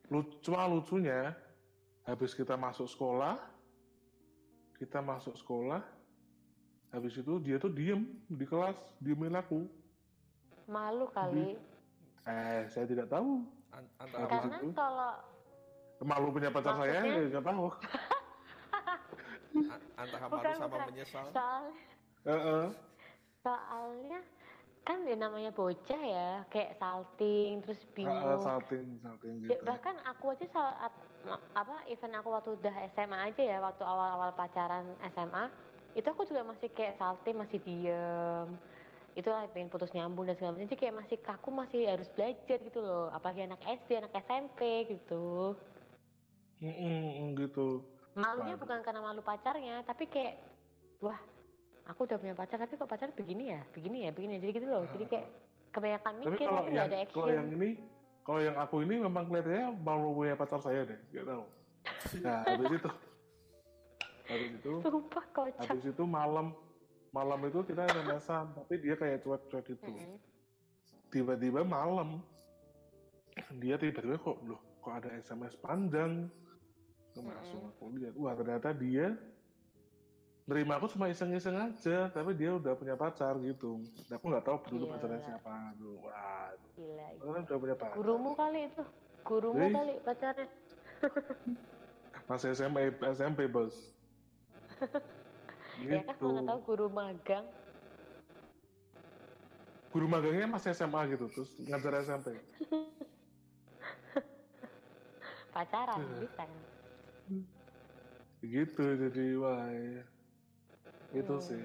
Lu, 0.06 0.20
cuma 0.38 0.66
lucunya, 0.66 1.32
habis 2.04 2.34
kita 2.34 2.52
masuk 2.54 2.84
sekolah, 2.84 3.40
kita 4.76 5.00
masuk 5.00 5.36
sekolah 5.36 5.80
habis 6.90 7.14
itu 7.14 7.38
dia 7.38 7.54
tuh 7.54 7.70
diem 7.70 8.02
di 8.26 8.42
kelas 8.42 8.74
diemin 8.98 9.30
aku 9.32 9.62
Malu 10.66 11.06
kali. 11.06 11.54
eh 12.24 12.64
saya 12.66 12.82
tidak 12.84 13.06
tahu 13.06 13.44
An- 13.70 13.92
antara 13.96 14.26
Karena 14.26 14.56
itu? 14.58 14.68
kalau 14.72 15.12
malu 16.00 16.32
punya 16.32 16.50
pacar 16.50 16.74
saya 16.74 16.96
Maksudnya? 16.96 17.14
ya 17.14 17.28
nggak 17.30 17.44
tahu 17.44 17.64
antara 19.94 20.24
malu 20.26 20.34
Bukan, 20.34 20.54
sama 20.56 20.68
bukan. 20.72 20.86
menyesal. 20.88 21.26
soal 21.30 21.64
Eh, 22.20 22.32
eh. 22.32 22.66
soalnya 23.40 24.20
kan 24.80 25.04
ya 25.04 25.12
namanya 25.14 25.52
bocah 25.52 26.02
ya, 26.02 26.30
kayak 26.48 26.74
salting 26.76 27.60
terus 27.62 27.78
eh, 27.78 27.90
bingung. 27.94 28.40
salting 28.40 28.86
salting 28.98 29.34
Ya, 29.44 29.56
gitu. 29.56 29.62
bahkan 29.62 29.94
aku 30.02 30.32
aja 30.32 30.46
saat 30.48 30.92
apa 31.52 31.84
event 31.86 32.16
aku 32.16 32.28
waktu 32.32 32.50
udah 32.56 32.74
SMA 32.96 33.28
aja 33.28 33.42
ya 33.44 33.58
waktu 33.60 33.84
awal-awal 33.84 34.32
pacaran 34.32 34.88
SMA 35.12 35.52
itu 35.92 36.06
aku 36.08 36.24
juga 36.24 36.46
masih 36.46 36.72
kayak 36.72 36.96
salting 36.96 37.36
masih 37.36 37.60
diem. 37.60 38.48
Itu 39.12 39.28
lah 39.28 39.44
pengen 39.50 39.68
putus 39.68 39.90
nyambung 39.90 40.24
dan 40.24 40.38
segala 40.38 40.54
macam. 40.54 40.64
Jadi 40.70 40.78
kayak 40.78 40.96
masih 41.02 41.16
kaku 41.18 41.48
masih 41.50 41.80
harus 41.84 42.08
belajar 42.14 42.58
gitu 42.62 42.78
loh. 42.80 43.10
Apalagi 43.10 43.42
anak 43.44 43.60
SD 43.66 43.98
anak 43.98 44.14
SMP 44.16 44.60
gitu 44.86 45.54
Mm, 46.60 46.68
mm, 46.68 47.00
mm, 47.00 47.28
gitu. 47.40 47.84
Malunya 48.12 48.52
Waduh. 48.54 48.60
bukan 48.60 48.78
karena 48.84 49.00
malu 49.00 49.20
pacarnya 49.20 49.80
tapi 49.82 50.04
kayak 50.04 50.36
wah 51.00 51.16
aku 51.86 52.00
udah 52.08 52.18
punya 52.20 52.34
pacar 52.36 52.56
tapi 52.60 52.74
kok 52.76 52.90
pacar 52.90 53.08
begini 53.14 53.54
ya? 53.54 53.60
Begini 53.72 53.98
ya 54.08 54.10
begini. 54.10 54.32
Ya 54.36 54.40
jadi 54.44 54.52
gitu 54.58 54.66
loh. 54.68 54.82
Jadi 54.90 55.04
kayak 55.08 55.26
kebanyakan 55.70 56.12
tapi 56.18 56.26
mikir 56.34 56.46
kalau 56.46 56.60
tapi 56.60 56.70
nggak 56.70 56.76
yang 56.76 56.90
ada 56.90 56.96
kalau 57.14 57.26
action. 57.26 57.38
yang 57.38 57.48
ini 57.54 57.68
kalau 58.20 58.40
yang 58.42 58.56
aku 58.58 58.76
ini 58.84 58.94
memang 59.00 59.24
kelihatannya 59.26 59.66
malu 59.80 60.08
punya 60.12 60.34
pacar 60.36 60.60
saya 60.60 60.80
deh. 60.84 61.00
Nggak 61.14 61.26
tahu. 61.28 61.44
Nah 62.20 62.40
habis 62.44 62.70
itu. 62.74 62.90
Habis 64.30 64.50
itu 64.62 64.72
sumpah 64.82 65.24
kocak. 65.34 65.66
habis 65.66 65.86
itu 65.88 66.04
malam. 66.04 66.46
Malam 67.10 67.42
itu 67.50 67.58
kita 67.66 67.82
SMS-an 67.90 68.54
tapi 68.54 68.78
dia 68.78 68.94
kayak 68.94 69.26
cuek-cuek 69.26 69.66
gitu. 69.66 69.90
Mm-mm. 69.90 70.14
tiba-tiba 71.10 71.66
malam 71.66 72.22
dia 73.58 73.74
tiba-tiba 73.74 74.14
kok 74.14 74.38
loh 74.46 74.62
kok 74.78 74.94
ada 74.94 75.10
SMS 75.18 75.58
panjang? 75.58 76.30
Langsung 77.18 77.66
aku 77.66 77.98
lihat. 77.98 78.14
Wah 78.14 78.38
ternyata 78.38 78.70
dia 78.70 79.18
nerima 80.48 80.76
aku 80.76 80.86
cuma 80.90 81.06
iseng-iseng 81.08 81.56
aja 81.56 82.08
tapi 82.10 82.32
dia 82.34 82.54
udah 82.54 82.72
punya 82.74 82.94
pacar 82.94 83.36
gitu. 83.40 83.80
Nah, 84.08 84.16
aku 84.16 84.24
nggak 84.28 84.44
tahu 84.44 84.56
dulu 84.68 84.84
Gila. 84.86 84.92
pacarnya 84.96 85.20
siapa. 85.22 85.54
Dulu 85.76 85.94
wah 86.04 86.48
gila 86.74 87.06
aku 87.14 87.28
kan 87.30 87.42
udah 87.44 87.58
punya 87.58 87.76
pacar. 87.76 87.94
Gurumu 87.96 88.30
kali 88.34 88.60
itu. 88.66 88.84
Gurumu 89.22 89.60
Wih. 89.60 89.72
kali 89.72 89.92
pacarnya. 90.02 90.48
Masih 92.26 92.48
SMP 92.52 92.76
SMP 93.14 93.40
bos. 93.46 93.74
Ya 95.80 96.04
kan 96.04 96.12
kalau 96.20 96.36
nggak 96.36 96.44
tahu 96.44 96.60
gitu 96.60 96.66
guru 96.68 96.86
magang. 96.92 97.46
Guru 99.90 100.06
magangnya 100.06 100.44
masih 100.44 100.76
SMA 100.76 101.00
gitu 101.08 101.24
terus 101.32 101.50
ngajar 101.56 102.04
SMP 102.04 102.36
pacaran 105.50 105.98
Iya. 105.98 106.16
bisa. 106.22 106.44
Gitu 108.40 108.84
jadi 109.08 109.24
wah 109.36 109.66
ya. 109.68 110.04
Itu 111.12 111.34
Hmm. 111.34 111.46
sih. 111.46 111.62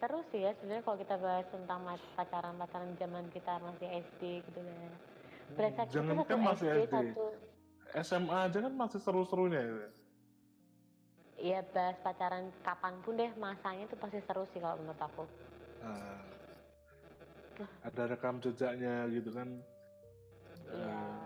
Seru 0.00 0.20
sih 0.28 0.40
ya 0.44 0.52
sebenarnya 0.60 0.84
kalau 0.84 0.98
kita 1.00 1.16
bahas 1.16 1.46
tentang 1.48 1.80
ma- 1.80 2.08
pacaran-pacaran 2.12 2.92
zaman 3.00 3.24
kita 3.32 3.56
masih 3.60 3.88
SD 4.04 4.22
gitu 4.44 4.60
kan. 4.60 4.92
Berasa 5.56 5.82
kita 5.84 5.92
jangan 5.92 6.16
kan 6.24 6.40
masih 6.40 6.68
SD, 6.68 6.76
SD 6.76 6.92
satu 6.92 7.24
SMA 7.94 8.38
aja 8.48 8.58
kan 8.64 8.74
masih 8.74 8.98
seru-serunya 9.00 9.60
gitu 9.60 9.88
Iya 11.34 11.60
bahas 11.76 11.96
pacaran 12.00 12.48
kapan 12.64 12.94
pun 13.04 13.20
deh 13.20 13.28
masanya 13.36 13.84
tuh 13.90 13.98
pasti 14.00 14.18
seru 14.24 14.48
sih 14.54 14.60
kalau 14.62 14.80
menurut 14.80 15.00
aku. 15.02 15.24
Nah, 15.84 16.20
ada 17.84 18.02
rekam 18.08 18.40
jejaknya 18.40 19.04
gitu 19.12 19.28
kan. 19.34 19.48
Iya. 20.72 20.88
Eh, 20.88 21.23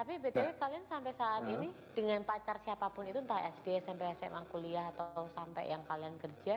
Tapi 0.00 0.16
btw 0.16 0.48
nah. 0.48 0.56
kalian 0.56 0.84
sampai 0.88 1.12
saat 1.12 1.44
Hah? 1.44 1.52
ini 1.60 1.68
dengan 1.92 2.24
pacar 2.24 2.56
siapa 2.64 2.88
pun 2.88 3.04
itu 3.04 3.20
entah 3.20 3.52
SD, 3.60 3.84
SMP, 3.84 4.08
SMA, 4.16 4.40
kuliah 4.48 4.88
atau 4.96 5.28
sampai 5.36 5.68
yang 5.68 5.84
kalian 5.84 6.16
kerja, 6.16 6.56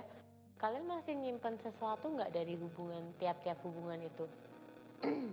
kalian 0.64 0.88
masih 0.88 1.12
nyimpen 1.12 1.60
sesuatu 1.60 2.08
nggak 2.08 2.32
dari 2.32 2.56
hubungan 2.56 3.12
tiap-tiap 3.20 3.60
hubungan 3.68 4.00
itu? 4.00 4.26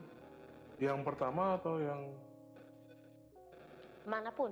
yang 0.91 1.07
pertama 1.07 1.55
atau 1.55 1.79
yang 1.79 2.03
Mana 4.03 4.35
pun. 4.35 4.51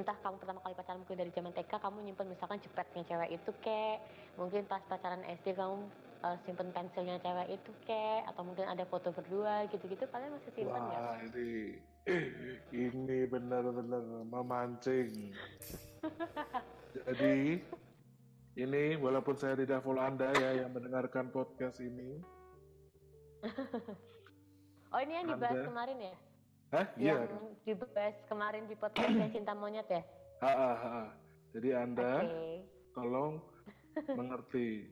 Entah 0.00 0.16
kamu 0.24 0.40
pertama 0.40 0.64
kali 0.64 0.72
pacaran 0.72 1.04
mungkin 1.04 1.20
dari 1.20 1.30
zaman 1.36 1.52
TK 1.52 1.72
kamu 1.84 1.98
nyimpen 2.00 2.32
misalkan 2.32 2.64
cepetnya 2.64 3.04
cewek 3.04 3.30
itu 3.36 3.50
kek, 3.60 4.00
mungkin 4.40 4.64
pas 4.64 4.80
pacaran 4.88 5.20
SD 5.28 5.52
kamu 5.52 5.84
eh, 6.24 6.36
simpen 6.48 6.72
pensilnya 6.72 7.20
cewek 7.20 7.60
itu 7.60 7.70
kek, 7.84 8.24
atau 8.24 8.40
mungkin 8.40 8.64
ada 8.72 8.88
foto 8.88 9.12
berdua 9.12 9.68
gitu-gitu 9.68 10.08
kalian 10.08 10.32
masih 10.32 10.48
simpen 10.56 10.80
nggak? 10.80 11.02
wah 11.04 11.18
ini 11.28 11.76
ini 12.72 13.18
benar-benar 13.28 14.04
memancing 14.24 15.36
jadi 16.94 17.60
ini 18.56 18.84
walaupun 18.98 19.36
saya 19.36 19.54
tidak 19.56 19.84
follow 19.84 20.00
anda 20.00 20.32
ya 20.36 20.64
yang 20.64 20.72
mendengarkan 20.72 21.28
podcast 21.28 21.80
ini 21.80 22.20
Oh 24.90 24.98
ini 24.98 25.22
yang 25.22 25.26
dibahas 25.30 25.54
Anda- 25.54 25.68
kemarin 25.70 25.98
ya? 26.02 26.14
Hah? 26.70 26.86
Iya. 26.98 27.14
Yang 27.22 27.30
dibahas 27.62 28.16
kemarin 28.26 28.62
di 28.66 28.74
podcastnya 28.74 29.28
Cinta 29.38 29.54
Monyet 29.54 29.86
ya? 29.86 30.02
Ha, 30.42 30.50
ha, 30.50 30.72
ha. 30.74 31.02
Jadi 31.54 31.68
Anda 31.74 32.26
Oke. 32.26 32.66
tolong 32.94 33.32
mengerti 34.18 34.90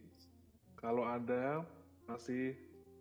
kalau 0.79 1.03
Anda 1.03 1.67
masih 2.07 2.55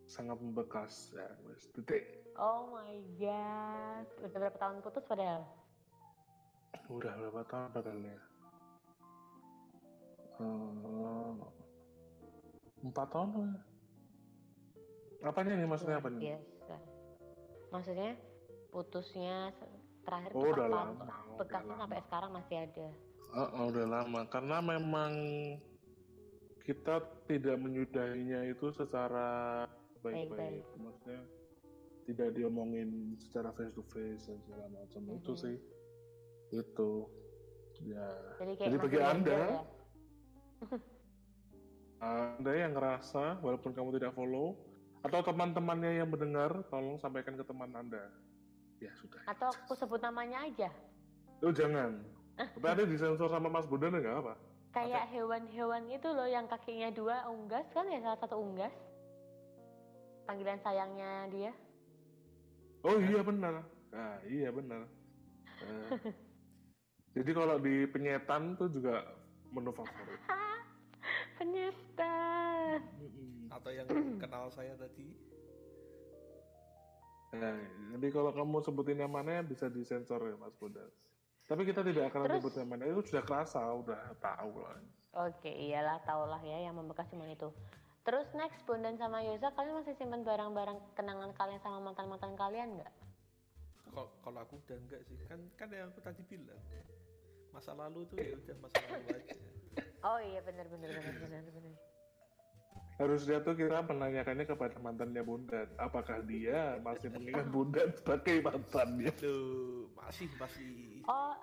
sangat 0.10 0.41
membekas 0.41 1.13
ya, 1.13 1.30
titik. 1.78 2.26
Oh 2.38 2.69
my 2.69 2.93
god. 3.17 4.06
Udah 4.21 4.30
berapa 4.38 4.58
tahun 4.62 4.78
putus 4.86 5.04
padahal? 5.10 5.41
Udah 6.86 7.13
berapa 7.17 7.41
tahun 7.50 7.69
padahal 7.73 8.00
ya? 8.06 8.17
Hmm, 10.38 11.41
empat 12.86 13.08
tahun 13.10 13.30
lah. 13.34 13.62
Apanya 15.26 15.58
nih 15.58 15.65
maksudnya 15.65 15.97
apa 15.97 16.13
nih? 16.13 16.21
Biasa. 16.30 16.76
Maksudnya 17.73 18.12
putusnya 18.69 19.50
terakhir 20.06 20.32
Oh, 20.38 20.45
udah 20.45 20.67
lama, 20.69 20.93
udah 20.93 21.41
Bekasnya 21.41 21.73
lama. 21.73 21.82
sampai 21.84 22.00
sekarang 22.06 22.32
masih 22.38 22.58
ada. 22.69 22.88
Oh, 23.34 23.50
oh, 23.50 23.65
udah 23.73 23.86
lama 23.89 24.21
karena 24.30 24.58
memang 24.62 25.12
kita 26.62 27.02
tidak 27.26 27.58
menyudahinya 27.58 28.45
itu 28.45 28.69
secara. 28.78 29.65
Baik-baik. 30.06 30.62
Maksudnya 30.78 31.26
tidak 32.08 32.30
diomongin 32.34 33.20
secara 33.20 33.52
face 33.52 33.76
to 33.76 33.84
face 33.91 34.32
dan 34.32 34.39
segala 34.48 34.65
macam 34.72 35.02
itu 35.12 35.32
Mhm. 35.36 35.41
sih. 35.43 35.58
Itu 36.56 36.89
ya. 37.84 38.08
Jadi 38.39 38.54
kayak 38.56 38.63
Jadi 38.63 38.76
masih 38.80 38.86
bagi 38.88 39.00
Anda, 39.04 39.36
ya? 39.36 39.60
Anda 42.00 42.52
yang 42.56 42.72
ngerasa 42.78 43.43
walaupun 43.43 43.76
kamu 43.76 44.00
tidak 44.00 44.15
follow 44.15 44.56
atau 45.04 45.20
teman-temannya 45.22 46.00
yang 46.00 46.10
mendengar, 46.10 46.63
tolong 46.72 46.96
sampaikan 46.98 47.36
ke 47.36 47.43
teman 47.43 47.76
Anda. 47.76 48.08
Ya 48.80 48.93
sudah. 48.96 49.22
Atau 49.28 49.50
aku 49.52 49.74
sebut 49.76 50.00
namanya 50.00 50.48
aja. 50.48 50.70
Oh 51.43 51.52
jangan. 51.52 52.00
Tapi 52.56 52.65
ada 52.65 52.86
disensor 52.86 53.28
sama 53.28 53.50
Mas 53.50 53.67
Bondan 53.67 53.98
nggak 53.98 54.17
apa? 54.24 54.34
Kayak 54.72 55.10
hewan-hewan 55.10 55.89
itu 55.89 56.06
loh 56.06 56.30
yang 56.30 56.46
kakinya 56.46 56.93
dua 56.93 57.26
unggas 57.28 57.65
kan 57.74 57.89
ya 57.89 57.98
salah 58.00 58.20
satu 58.22 58.38
unggas. 58.38 58.72
Panggilan 60.30 60.62
sayangnya 60.62 61.26
dia. 61.34 61.52
Oh 62.88 62.97
iya 63.04 63.21
benar. 63.21 63.54
Nah, 63.91 64.15
iya 64.23 64.50
benar. 64.50 64.88
Eh, 65.60 65.88
jadi 67.19 67.32
kalau 67.36 67.60
di 67.60 67.84
penyetan 67.91 68.56
tuh 68.56 68.71
juga 68.71 69.04
menu 69.52 69.76
favorit. 69.76 70.21
Penyetan. 71.38 72.82
atau 73.47 73.69
yang 73.69 73.86
kenal 74.21 74.50
saya 74.50 74.73
tadi 74.73 75.06
Nah, 77.38 77.60
jadi 77.93 78.08
kalau 78.10 78.32
kamu 78.32 78.63
sebutin 78.63 79.04
namanya 79.04 79.43
bisa 79.43 79.67
disensor 79.67 80.23
ya 80.23 80.36
Mas 80.39 80.56
Bondan. 80.56 80.88
Tapi 81.47 81.67
kita 81.67 81.84
tidak 81.84 82.10
akan 82.12 82.23
Terus? 82.23 82.32
menyebut 82.39 82.54
namanya 82.56 82.86
itu 82.88 83.02
sudah 83.12 83.23
kerasa, 83.28 83.60
udah 83.60 84.15
tahu 84.23 84.63
lah. 84.63 84.80
Oke, 85.28 85.52
iyalah 85.52 86.00
tahulah 86.08 86.39
ya 86.39 86.71
yang 86.71 86.80
membekas 86.80 87.12
cuma 87.12 87.28
itu. 87.28 87.52
Terus 88.08 88.32
next 88.32 88.63
Bondan 88.63 88.95
sama 88.95 89.19
Yosa, 89.19 89.52
kalian 89.52 89.84
masih 89.84 89.91
simpan 90.00 90.23
barang-barang 90.23 90.80
kenangan 90.95 91.36
kalian 91.36 91.60
sama 91.60 91.84
mantan-mantan 91.84 92.07
kalian 92.47 92.79
nggak? 92.79 92.93
kalau 93.83 94.05
kalau 94.23 94.39
aku 94.39 94.55
udah 94.63 94.77
enggak 94.79 95.01
sih 95.03 95.17
kan 95.27 95.39
kan 95.60 95.67
yang 95.67 95.91
aku 95.91 95.99
tadi 95.99 96.21
bilang 96.25 96.62
masa 97.51 97.71
lalu 97.73 98.07
tuh 98.07 98.15
ya 98.15 98.36
udah 98.36 98.55
masa 98.62 98.79
lalu 98.88 99.07
aja 99.13 99.38
Oh 99.99 100.19
iya 100.21 100.39
benar 100.39 100.63
benar 100.69 100.88
benar 100.93 101.15
benar 101.19 101.43
benar. 101.51 101.75
Harusnya 102.97 103.38
tuh 103.41 103.53
kita 103.53 103.81
menanyakannya 103.81 104.45
kepada 104.45 104.77
mantannya 104.77 105.21
Bondan, 105.21 105.67
apakah 105.77 106.21
dia 106.25 106.77
masih 106.81 107.13
mengingat 107.13 107.45
Bondan 107.49 107.89
sebagai 107.93 108.41
mantannya? 108.41 109.13
Loh, 109.21 109.89
masih 109.93 110.29
masih 110.38 111.01
Oh, 111.05 111.33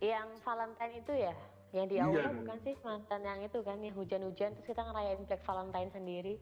yang 0.00 0.28
Valentine 0.44 0.94
itu 0.96 1.12
ya? 1.12 1.32
Yang 1.72 1.86
di 1.86 1.96
Iya 1.96 2.04
aula 2.04 2.20
dong. 2.24 2.36
bukan 2.44 2.58
sih 2.60 2.74
mantan 2.82 3.20
yang 3.22 3.40
itu 3.40 3.58
kan 3.62 3.78
yang 3.80 3.94
hujan-hujan 3.94 4.50
terus 4.58 4.66
kita 4.66 4.82
ngerayain 4.82 5.20
Black 5.24 5.42
Valentine 5.44 5.90
sendiri. 5.92 6.34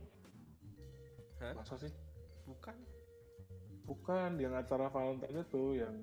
Hah? 1.38 1.52
Masa 1.58 1.74
sih? 1.78 1.92
bukan 2.48 2.74
Bukan, 3.88 4.36
yang 4.36 4.52
acara 4.52 4.86
Valentine 4.86 5.40
itu 5.40 5.64
yang 5.74 5.94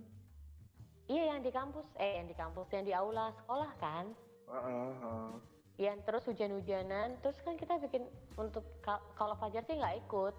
Iya 1.05 1.23
yang 1.31 1.39
di 1.39 1.53
kampus, 1.53 1.85
eh 1.95 2.17
yang 2.17 2.25
di 2.25 2.33
kampus, 2.33 2.65
yang 2.73 2.81
di 2.81 2.89
aula 2.89 3.29
sekolah 3.35 3.71
kan? 3.77 4.09
Ah, 4.49 4.57
ah. 4.57 5.29
Yang 5.77 5.97
terus 6.01 6.23
hujan-hujanan, 6.25 7.21
terus 7.21 7.37
kan 7.39 7.53
kita 7.53 7.77
bikin 7.77 8.09
untuk 8.33 8.65
ka- 8.81 9.05
kalau 9.13 9.37
Fajar 9.37 9.61
sih 9.61 9.77
nggak 9.77 10.01
ikut. 10.01 10.33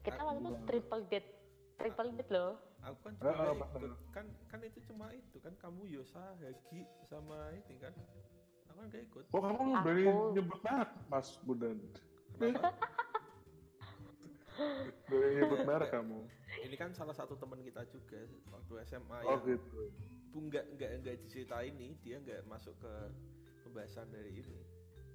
Kita 0.00 0.22
waktu 0.22 0.38
itu 0.40 0.54
triple 0.64 1.02
date, 1.08 1.26
triple 1.74 2.10
date 2.14 2.30
loh. 2.30 2.54
aku 2.80 2.98
kan 3.00 3.12
Ah, 3.16 3.30
juga 3.30 3.42
ah, 3.42 3.54
ikut 3.54 3.92
kan 4.10 4.26
kan 4.44 4.58
itu 4.60 4.78
cuma 4.84 5.06
itu 5.10 5.38
kan 5.38 5.54
kamu 5.56 5.86
Yosa 5.88 6.34
Hagi 6.36 6.82
sama 7.06 7.54
ini 7.54 7.78
kan 7.78 7.94
aku 8.66 8.74
kan 8.74 8.84
gak 8.90 9.02
ikut 9.06 9.24
Oh 9.30 9.38
kamu 9.38 9.54
Aku- 9.54 9.82
berani 9.86 10.02
nyebut 10.34 10.58
merek, 10.60 10.90
Mas 11.06 11.28
Bondan. 11.42 11.78
Berani 15.04 15.34
nyebut 15.36 15.60
merek 15.62 15.90
kamu. 15.90 16.20
ini 16.62 16.74
kan 16.74 16.90
salah 16.90 17.12
satu 17.12 17.34
teman 17.34 17.60
kita 17.60 17.82
juga 17.86 18.20
waktu 18.48 18.72
SMA 18.86 19.18
Oh 19.22 19.36
yang 19.36 19.44
gitu. 19.48 19.80
bu 20.30 20.38
nggak 20.46 20.64
nggak 20.74 20.90
nggak 21.00 21.16
diceritain 21.20 21.74
nih 21.74 21.92
dia 21.98 22.16
nggak 22.18 22.46
masuk 22.46 22.72
ke 22.76 22.92
pembahasan 23.62 24.08
dari 24.08 24.32
ini 24.36 24.58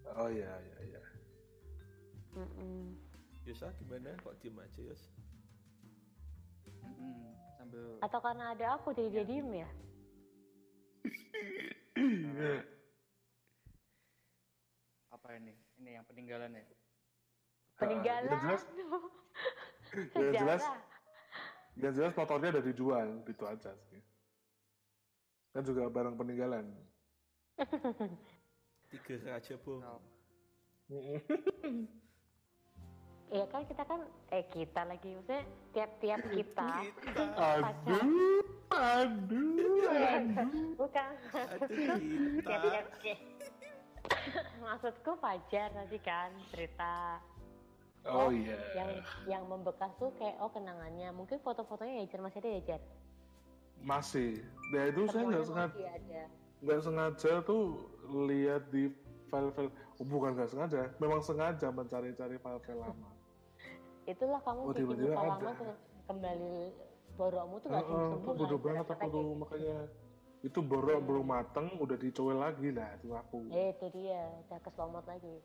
Oh 0.08 0.28
iya 0.28 0.52
iya 0.62 0.78
iya. 0.88 1.02
Mm-mm. 2.34 2.96
Yosa 3.44 3.72
gimana 3.76 4.12
kok 4.18 4.36
diem 4.38 4.56
aja 4.56 4.82
Yos 4.84 5.04
Mm-mm. 6.84 7.32
sambil 7.56 7.98
Atau 8.00 8.20
karena 8.20 8.52
ada 8.52 8.76
aku 8.76 8.92
jadi 8.92 9.10
dia 9.12 9.24
diem 9.26 9.50
ya? 9.58 9.70
apa 15.10 15.28
ini 15.36 15.54
ini 15.78 15.90
yang 15.92 16.06
peninggalan 16.06 16.54
ya 16.54 16.66
Peninggalan. 17.78 18.28
yang 18.28 18.42
jelas- 18.42 18.68
Yang 20.14 20.34
jelas, 20.36 20.62
yang 21.76 21.94
jelas 21.94 22.14
motornya 22.14 22.50
udah 22.52 22.66
dijual, 22.66 23.08
gitu 23.24 23.44
aja 23.46 23.72
sih. 23.88 24.02
Kan 25.54 25.64
juga 25.64 25.88
barang 25.88 26.14
peninggalan. 26.14 26.66
tiga 28.92 29.16
bom 29.58 29.80
Kalau- 29.80 30.06
Iya 33.28 33.44
kan 33.46 33.62
kita 33.64 33.84
kan, 33.84 34.00
eh 34.32 34.44
kita 34.48 34.82
lagi 34.84 35.10
maksudnya 35.12 35.44
tiap-tiap 35.72 36.22
kita. 36.32 36.70
Aduh, 37.36 38.40
aduh, 38.70 39.84
aduh. 39.84 40.48
Bukan. 40.76 41.10
aduh 41.36 41.68
kita 42.40 42.48
Tiap-tiap 42.48 42.86
Maksudku 44.58 45.12
Fajar 45.20 45.68
tadi 45.70 46.00
kan 46.00 46.32
cerita 46.50 47.20
Oh 48.06 48.30
iya. 48.30 48.56
yang 48.78 48.92
yang 49.28 49.44
membekas 49.50 49.92
tuh 49.98 50.14
kayak 50.16 50.38
oh 50.40 50.52
kenangannya 50.54 51.10
mungkin 51.12 51.42
foto-fotonya 51.42 52.06
ya 52.06 52.14
Jar 52.14 52.22
masih 52.22 52.40
ada 52.44 52.50
ya 52.50 52.62
Jar 52.64 52.82
Masih. 53.78 54.42
Nah 54.74 54.84
itu 54.90 55.02
saya 55.08 55.24
nggak 55.30 55.46
sengaja, 55.46 55.92
nggak 56.66 56.82
sengaja 56.82 57.32
tuh 57.46 57.62
lihat 58.26 58.66
di 58.74 58.90
file-file. 59.30 59.70
Oh, 60.02 60.06
bukan 60.06 60.34
nggak 60.34 60.50
sengaja, 60.50 60.90
memang 60.98 61.22
sengaja 61.22 61.68
mencari-cari 61.70 62.42
file-file 62.42 62.82
lama. 62.82 63.10
itulah 64.12 64.40
kamu 64.42 64.60
Oh, 64.64 64.72
bikin 64.72 64.98
luka 65.04 65.22
lama 65.22 65.50
tuh 65.52 65.74
kembali 66.08 66.56
borokmu 67.18 67.56
tuh 67.60 67.68
gak 67.70 67.82
Heeh, 67.84 67.92
sembuh 67.92 68.08
sembuh 68.24 68.36
bodoh 68.40 68.60
banget 68.62 68.86
aku 68.88 69.06
tuh 69.12 69.28
makanya 69.36 69.78
itu 70.46 70.60
borok 70.64 71.00
belum 71.04 71.26
mateng 71.28 71.68
udah 71.76 71.98
dicoel 71.98 72.40
lagi 72.40 72.70
lah 72.72 72.88
itu 72.96 73.10
aku. 73.12 73.38
eh 73.52 73.74
itu 73.76 73.86
dia 73.92 74.22
udah 74.48 74.60
keselomot 74.64 75.04
lagi 75.04 75.36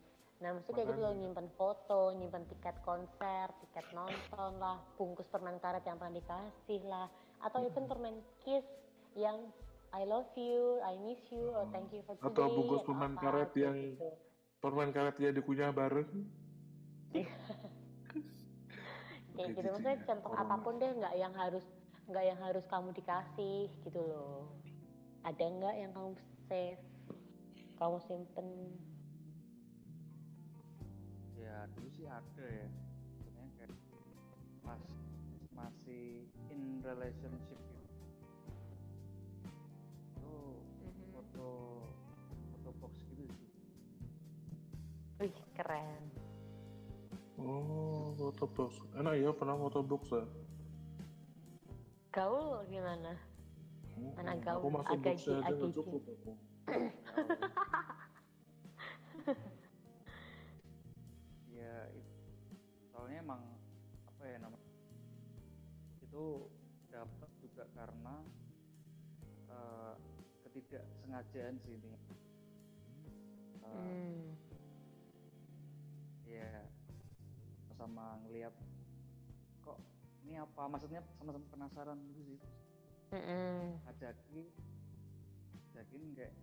nah 0.43 0.51
maksudnya 0.59 0.83
kayak 0.83 0.89
gitu 0.91 1.01
loh 1.01 1.15
nyimpen 1.15 1.49
foto 1.55 2.01
nyimpen 2.19 2.45
tiket 2.51 2.77
konser 2.83 3.47
tiket 3.63 3.87
nonton 3.95 4.59
lah 4.59 4.83
bungkus 4.99 5.31
permen 5.31 5.63
karet 5.63 5.87
yang 5.87 5.97
pernah 6.03 6.19
dikasih 6.19 6.83
lah 6.91 7.07
atau 7.47 7.63
even 7.63 7.87
permen 7.87 8.19
kiss 8.43 8.67
yang 9.15 9.39
I 9.93 10.09
love 10.09 10.33
you, 10.41 10.81
I 10.81 10.97
miss 11.05 11.21
you, 11.29 11.53
or 11.53 11.69
thank 11.69 11.93
you 11.93 12.01
for 12.09 12.17
today. 12.17 12.33
Atau 12.33 12.49
bungkus 12.57 12.81
permen 12.81 13.13
apa, 13.13 13.29
karet 13.29 13.53
yang 13.61 13.77
gitu. 13.77 14.09
permen 14.65 14.89
karetnya 14.89 15.37
dikunyah 15.37 15.69
bareng. 15.69 16.09
kayak 19.37 19.49
gitu 19.57 19.59
gitu 19.65 19.69
maksudnya 19.73 19.97
ya, 19.97 20.05
contoh 20.09 20.31
apa 20.37 20.55
pun 20.61 20.75
deh 20.77 20.91
nggak 20.93 21.15
yang 21.17 21.35
harus 21.37 21.65
nggak 22.09 22.25
yang 22.25 22.41
harus 22.41 22.65
kamu 22.69 22.89
dikasih 22.93 23.69
gitu 23.85 24.01
loh 24.01 24.53
ada 25.25 25.45
nggak 25.45 25.75
yang 25.79 25.91
kamu 25.97 26.11
save 26.51 26.83
kamu 27.81 27.97
simpen 28.07 28.47
ya 31.53 31.69
dulu 31.77 31.89
sih 31.93 32.07
ada 32.09 32.47
ya. 32.49 32.69
Sebenarnya 33.21 33.53
kayak 33.61 33.73
pas 34.65 34.83
masih 35.53 36.25
in 36.49 36.81
relationship 36.81 37.61
gitu. 37.61 37.85
Itu 40.17 40.35
foto 41.13 41.49
foto 42.57 42.71
box 42.81 42.93
gitu 43.13 43.25
sih. 43.29 43.53
Wih 45.21 45.37
keren. 45.53 46.03
Oh, 47.37 48.17
foto 48.17 48.45
box. 48.49 48.81
Enak 48.97 49.15
ya 49.21 49.31
pernah 49.37 49.57
foto 49.61 49.81
box 49.85 50.03
ya. 50.09 50.25
gaul 52.13 52.61
gimana? 52.69 53.17
Anak 54.21 54.45
aku 54.45 54.69
gaul, 54.69 54.85
masuk 54.85 54.93
agak 54.93 55.17
box 55.17 55.21
aja 55.25 55.35
agak 55.49 55.57
nggak 55.57 55.73
cukup 55.77 56.03
aku. 56.05 56.33
itu 66.13 66.45
dapat 66.93 67.31
juga 67.41 67.65
karena 67.73 68.21
eh, 69.49 69.95
ketidaksengajaan 70.45 71.57
sih 71.65 71.81
ini 71.81 71.97
Eh, 73.63 73.73
hmm. 73.73 74.37
ya 76.29 76.69
sama 77.73 78.21
ngelihat 78.29 78.53
kok 79.65 79.81
ini 80.29 80.37
apa 80.37 80.69
maksudnya 80.69 81.01
sama-sama 81.17 81.49
penasaran 81.49 81.97
gitu 82.13 82.37
sih 82.37 82.41
Mm-mm. 83.17 83.81
ajakin 83.89 84.45
ajakin 85.73 86.03
kayak 86.13 86.37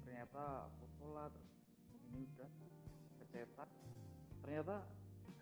ternyata 0.00 0.72
foto 0.80 1.04
lah 1.12 1.28
terus 1.28 1.52
ini 2.08 2.24
udah 2.32 2.50
kecetak 3.20 3.68
ternyata 4.40 4.88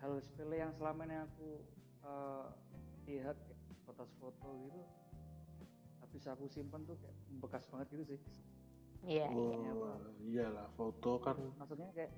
hal 0.03 0.19
sepele 0.19 0.59
yang 0.59 0.75
selama 0.75 1.07
ini 1.07 1.15
aku 1.23 1.63
eh, 2.05 2.45
lihat 3.09 3.37
kayak 3.37 3.59
foto-foto 3.85 4.47
gitu 4.65 4.81
habis 6.01 6.23
aku 6.29 6.45
simpen 6.49 6.81
tuh 6.85 6.97
kayak 7.01 7.15
bekas 7.41 7.63
banget 7.69 7.87
gitu 7.93 8.15
sih 8.17 8.21
Iya, 9.05 9.29
iya. 9.29 9.69
Oh, 9.77 10.01
iyalah 10.25 10.65
foto 10.73 11.21
kan 11.21 11.37
maksudnya 11.61 11.93
kayak 11.93 12.09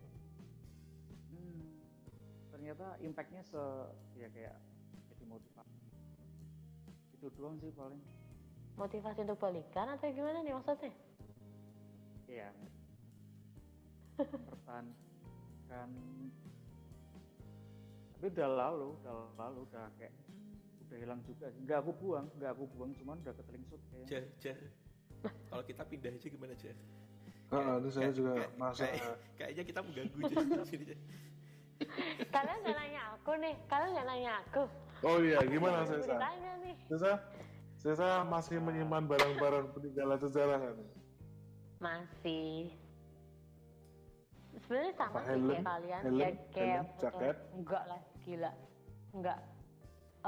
hmm, 1.28 1.84
ternyata 2.48 2.96
impactnya 3.04 3.44
se 3.44 3.60
ya 4.16 4.32
kayak 4.32 4.56
jadi 5.12 5.24
motivasi 5.28 5.76
itu 7.20 7.28
doang 7.36 7.60
sih 7.60 7.74
paling 7.76 8.00
motivasi 8.80 9.20
untuk 9.28 9.42
balikan 9.42 9.92
atau 9.92 10.08
gimana 10.14 10.40
nih 10.46 10.56
maksudnya 10.56 10.94
Iya. 12.28 12.52
Pertahankan. 14.52 15.90
Tapi 18.28 18.44
udah 18.44 18.52
lalu, 18.60 18.88
udah 19.00 19.14
lalu, 19.40 19.60
udah 19.72 19.88
kayak 19.96 20.12
udah 20.84 20.98
hilang 21.00 21.24
juga 21.24 21.48
sih. 21.48 21.64
Nggak 21.64 21.80
aku 21.80 21.92
buang, 21.96 22.28
nggak 22.36 22.52
aku 22.52 22.64
buang, 22.76 22.92
cuman 23.00 23.16
udah 23.24 23.34
ketelingsut 23.40 23.80
kayaknya. 23.88 24.08
Jar, 24.12 24.24
Jar. 24.44 24.58
Kalau 25.48 25.64
kita 25.64 25.84
pindah 25.88 26.12
aja 26.12 26.28
gimana, 26.28 26.54
Jar? 26.60 26.76
Ah, 27.48 27.80
ini 27.80 27.88
saya 27.88 28.04
Kayak- 28.04 28.18
juga 28.20 28.32
kayak- 28.36 28.52
masa 28.60 28.84
kayak- 28.84 29.20
kayaknya 29.40 29.64
kita 29.64 29.80
mengganggu 29.80 30.20
Jar 30.28 30.44
di 30.44 30.68
sini, 30.68 30.84
Jar. 30.84 31.00
kalian 32.28 32.58
nggak 32.60 32.76
nanya 32.76 33.02
aku 33.16 33.32
nih 33.40 33.54
kalian 33.64 33.90
nggak 33.96 34.08
nanya 34.12 34.32
aku 34.44 34.64
Oh 35.08 35.18
iya, 35.22 35.40
gimana 35.46 35.78
Sesa? 35.86 36.04
Ditanya 36.10 36.52
nih 36.60 36.76
Sesa, 36.84 37.12
Sesa 37.80 38.08
masih 38.26 38.60
menyimpan 38.60 39.08
barang-barang 39.08 39.72
peninggalan 39.72 40.20
sejarah 40.20 40.60
kan? 40.60 40.76
masih 41.80 42.76
sebenarnya 44.58 44.94
sama 44.98 45.14
Apa, 45.14 45.20
sih 45.22 45.30
helm? 45.32 45.48
kayak 45.48 45.64
kalian 45.64 46.02
Helm? 46.02 46.18
ya 46.18 46.30
kayak 46.50 46.82
Helm? 46.82 47.00
Jaket? 47.00 47.36
enggak 47.54 47.84
lah 47.86 48.02
gila. 48.28 48.52
Enggak 49.16 49.40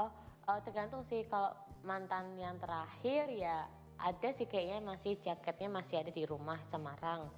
oh, 0.00 0.10
oh 0.48 0.58
tergantung 0.64 1.02
sih. 1.12 1.26
Kalau 1.28 1.52
mantan 1.84 2.36
yang 2.40 2.56
terakhir 2.60 3.28
ya 3.32 3.68
ada 4.00 4.28
sih 4.36 4.48
kayaknya 4.48 4.80
masih 4.80 5.20
jaketnya 5.20 5.68
masih 5.68 5.96
ada 6.00 6.12
di 6.12 6.24
rumah 6.24 6.60
Semarang. 6.72 7.28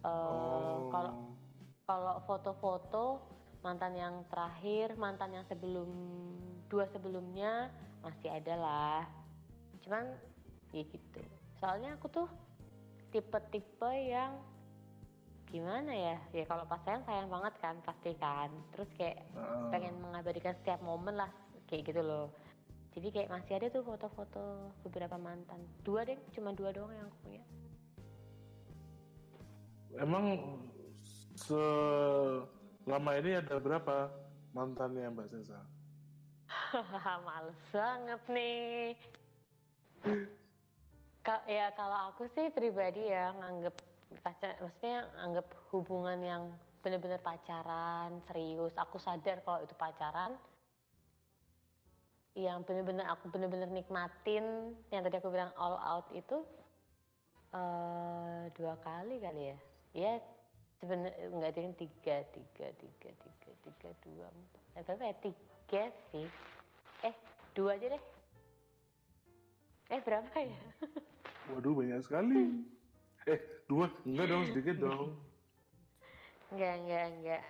Eh, 0.00 0.08
Oh. 0.10 0.88
kalau 0.90 1.12
kalau 1.84 2.14
foto-foto 2.24 3.20
mantan 3.60 3.92
yang 3.92 4.14
terakhir 4.32 4.96
mantan 4.96 5.36
yang 5.36 5.44
sebelum 5.44 5.90
dua 6.72 6.88
sebelumnya 6.90 7.68
masih 8.00 8.32
ada 8.32 8.54
lah. 8.56 9.02
Cuman 9.84 10.08
ya 10.72 10.82
gitu. 10.86 11.20
Soalnya 11.60 11.98
aku 11.98 12.08
tuh 12.08 12.28
tipe-tipe 13.12 13.90
yang 13.90 14.38
gimana 15.50 15.90
ya 15.90 16.16
ya 16.30 16.44
kalau 16.46 16.62
pas 16.64 16.78
sayang 16.82 17.02
sayang 17.02 17.26
banget 17.26 17.54
kan 17.58 17.74
pasti 17.82 18.14
kan 18.16 18.50
terus 18.70 18.86
kayak 18.94 19.18
Ah. 19.34 19.66
pengen 19.68 19.98
mengabadikan 19.98 20.54
setiap 20.56 20.78
momen 20.80 21.18
lah 21.18 21.30
kayak 21.66 21.90
gitu 21.90 22.00
loh 22.00 22.30
jadi 22.90 23.10
kayak 23.10 23.30
masih 23.30 23.58
ada 23.58 23.66
tuh 23.68 23.82
foto-foto 23.82 24.42
beberapa 24.82 25.14
mantan 25.14 25.58
dua 25.82 26.02
deh 26.02 26.18
cuma 26.30 26.50
dua 26.50 26.70
doang 26.70 26.90
yang 26.90 27.06
aku 27.06 27.18
punya 27.22 27.44
Emang 29.90 30.38
selama 31.34 33.10
ini 33.18 33.42
ada 33.42 33.58
berapa 33.58 34.06
mantannya 34.54 35.10
Mbak 35.10 35.26
Sesa? 35.26 35.66
Males 37.26 37.58
banget 37.74 38.22
nih. 38.30 38.94
Ka- 41.20 41.42
ya 41.44 41.74
kalau 41.74 42.14
aku 42.14 42.30
sih 42.30 42.54
pribadi 42.54 43.02
ya 43.02 43.34
nganggep 43.34 43.74
pacar, 44.18 44.58
maksudnya 44.58 45.06
anggap 45.22 45.46
hubungan 45.70 46.18
yang 46.18 46.42
bener-bener 46.82 47.22
pacaran 47.22 48.18
serius. 48.26 48.74
Aku 48.74 48.98
sadar 48.98 49.38
kalau 49.46 49.62
itu 49.62 49.74
pacaran, 49.78 50.34
yang 52.34 52.66
bener-bener 52.66 53.06
aku 53.06 53.30
bener-bener 53.30 53.70
nikmatin, 53.70 54.74
yang 54.90 55.06
tadi 55.06 55.18
aku 55.20 55.30
bilang 55.30 55.54
all 55.54 55.78
out 55.78 56.08
itu 56.10 56.42
eh 57.50 58.50
dua 58.54 58.74
kali 58.82 59.18
kali 59.18 59.42
ya. 59.50 59.58
Ya 59.90 60.12
sebenarnya 60.78 61.28
nggak 61.28 61.50
ada 61.50 61.60
yang 61.60 61.76
tiga, 61.76 62.16
tiga, 62.30 62.66
tiga, 62.78 63.10
tiga, 63.10 63.50
tiga, 63.66 63.90
dua, 64.06 64.26
empat. 64.30 64.62
Eh, 64.78 64.82
berapa 64.86 65.02
ya? 65.04 65.14
Tiga 65.20 65.82
sih. 66.14 66.28
Eh, 67.04 67.14
dua 67.52 67.76
aja 67.76 67.86
deh. 67.92 68.04
Eh, 69.90 70.00
berapa 70.06 70.34
ya? 70.38 70.60
Waduh 71.50 71.74
banyak 71.74 72.00
sekali. 72.06 72.40
Eh 73.30 73.38
dua, 73.70 73.86
enggak 74.02 74.26
dong 74.26 74.42
sedikit 74.50 74.76
dong. 74.84 75.14
Enggak, 76.50 76.74
enggak, 76.82 77.04
enggak. 77.14 77.42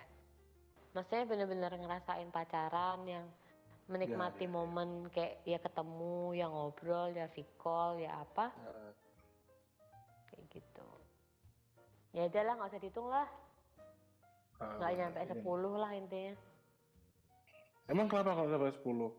Maksudnya 0.93 1.25
bener-bener 1.25 1.71
ngerasain 1.73 2.29
pacaran 2.29 2.99
yang 3.07 3.25
menikmati 3.89 4.45
Ya, 4.45 4.47
ya. 4.47 4.53
momen 4.53 4.89
kayak 5.09 5.41
ya 5.43 5.57
ketemu, 5.57 6.37
ya 6.37 6.45
ngobrol, 6.47 7.09
ya 7.11 7.25
vicall, 7.27 7.97
ya 7.97 8.21
apa, 8.21 8.53
kayak 10.29 10.45
gitu. 10.51 10.87
Ya 12.11 12.27
udahlah, 12.27 12.53
nggak 12.55 12.69
usah 12.69 12.81
dihitung 12.83 13.07
lah. 13.07 13.27
Ah, 14.59 14.77
Nggak 14.77 14.91
nyampe 14.93 15.19
ini. 15.19 15.29
10 15.33 15.73
lah 15.73 15.91
intinya. 15.95 16.35
Emang 17.89 18.05
kenapa 18.05 18.31
kalau 18.37 18.49
sampai 18.51 18.73
10? 18.77 19.09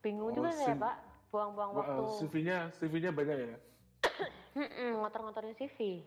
Bingung 0.00 0.30
Oh, 0.32 0.34
juga 0.34 0.50
saya, 0.56 0.74
Pak. 0.74 0.96
Buang-buang 1.30 1.70
waktu. 1.76 2.02
CV-nya 2.18 2.58
CV-nya 2.72 3.10
banyak 3.12 3.36
ya? 3.36 3.58
Ngotor-ngotorin 4.98 5.54
CV. 5.54 6.02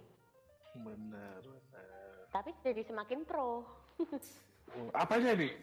Benar, 0.74 1.38
benar. 1.40 2.26
tapi 2.34 2.50
jadi 2.66 2.82
semakin 2.82 3.22
pro 3.24 3.62
Apanya 4.92 5.38
nih? 5.38 5.54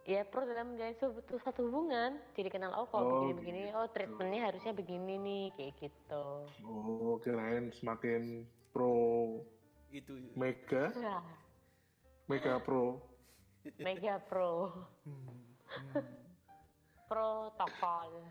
ya 0.00 0.22
pro 0.22 0.42
dalam 0.42 0.74
menjalin 0.74 0.94
suatu, 0.96 1.34
satu 1.42 1.66
hubungan 1.66 2.14
jadi 2.32 2.46
kenal 2.46 2.70
oh 2.72 2.86
kalau 2.86 3.04
Oh, 3.04 3.10
begini 3.20 3.32
begini 3.34 3.60
oh 3.74 3.90
treatmentnya 3.90 4.42
harusnya 4.46 4.70
begini 4.70 5.18
nih 5.18 5.44
kayak 5.54 5.72
gitu 5.82 6.26
Oh, 6.62 7.18
kirain 7.18 7.74
semakin 7.74 8.42
pro 8.70 9.42
Itu 9.90 10.14
mega, 10.38 10.94
Wah, 10.94 11.26
mega 12.26 12.62
pro. 12.62 13.02
mega 13.76 14.22
pro 14.22 14.70
protokol 17.06 18.30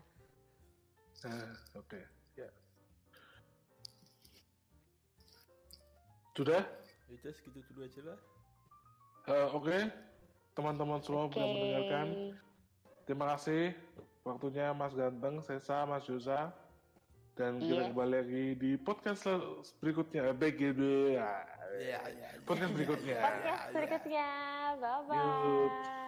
Nah, 1.20 1.52
oke. 1.76 2.00
Ya. 2.00 2.08
Sudah? 6.32 6.62
itu 7.10 7.26
segitu 7.26 7.58
dulu 7.68 7.82
aja 7.82 8.00
lah. 8.06 8.18
Eh, 9.26 9.48
oke. 9.50 9.76
Teman-teman 10.52 11.02
semua 11.02 11.26
oke 11.26 11.34
sudah 11.34 11.48
mendengarkan. 11.48 12.06
Terima 13.02 13.34
kasih 13.34 13.74
waktunya 14.22 14.70
Mas 14.70 14.94
Ganteng, 14.94 15.42
Sesa, 15.42 15.82
Mas 15.84 16.06
Yosa. 16.06 16.54
Dan 17.34 17.58
kita 17.58 17.82
Iya. 17.82 17.88
kembali 17.90 18.12
lagi 18.14 18.44
di 18.54 18.70
podcast 18.76 19.26
berikutnya. 19.78 20.30
BGD. 20.30 20.80
Ya. 21.18 21.34
Ya, 21.70 21.98
ya, 21.98 21.98
ya. 22.10 22.28
Podcast 22.42 22.72
berikutnya. 22.74 23.16
podcast 23.16 23.64
berikutnya 23.72 24.26
bye 24.76 25.00
bye 25.06 25.99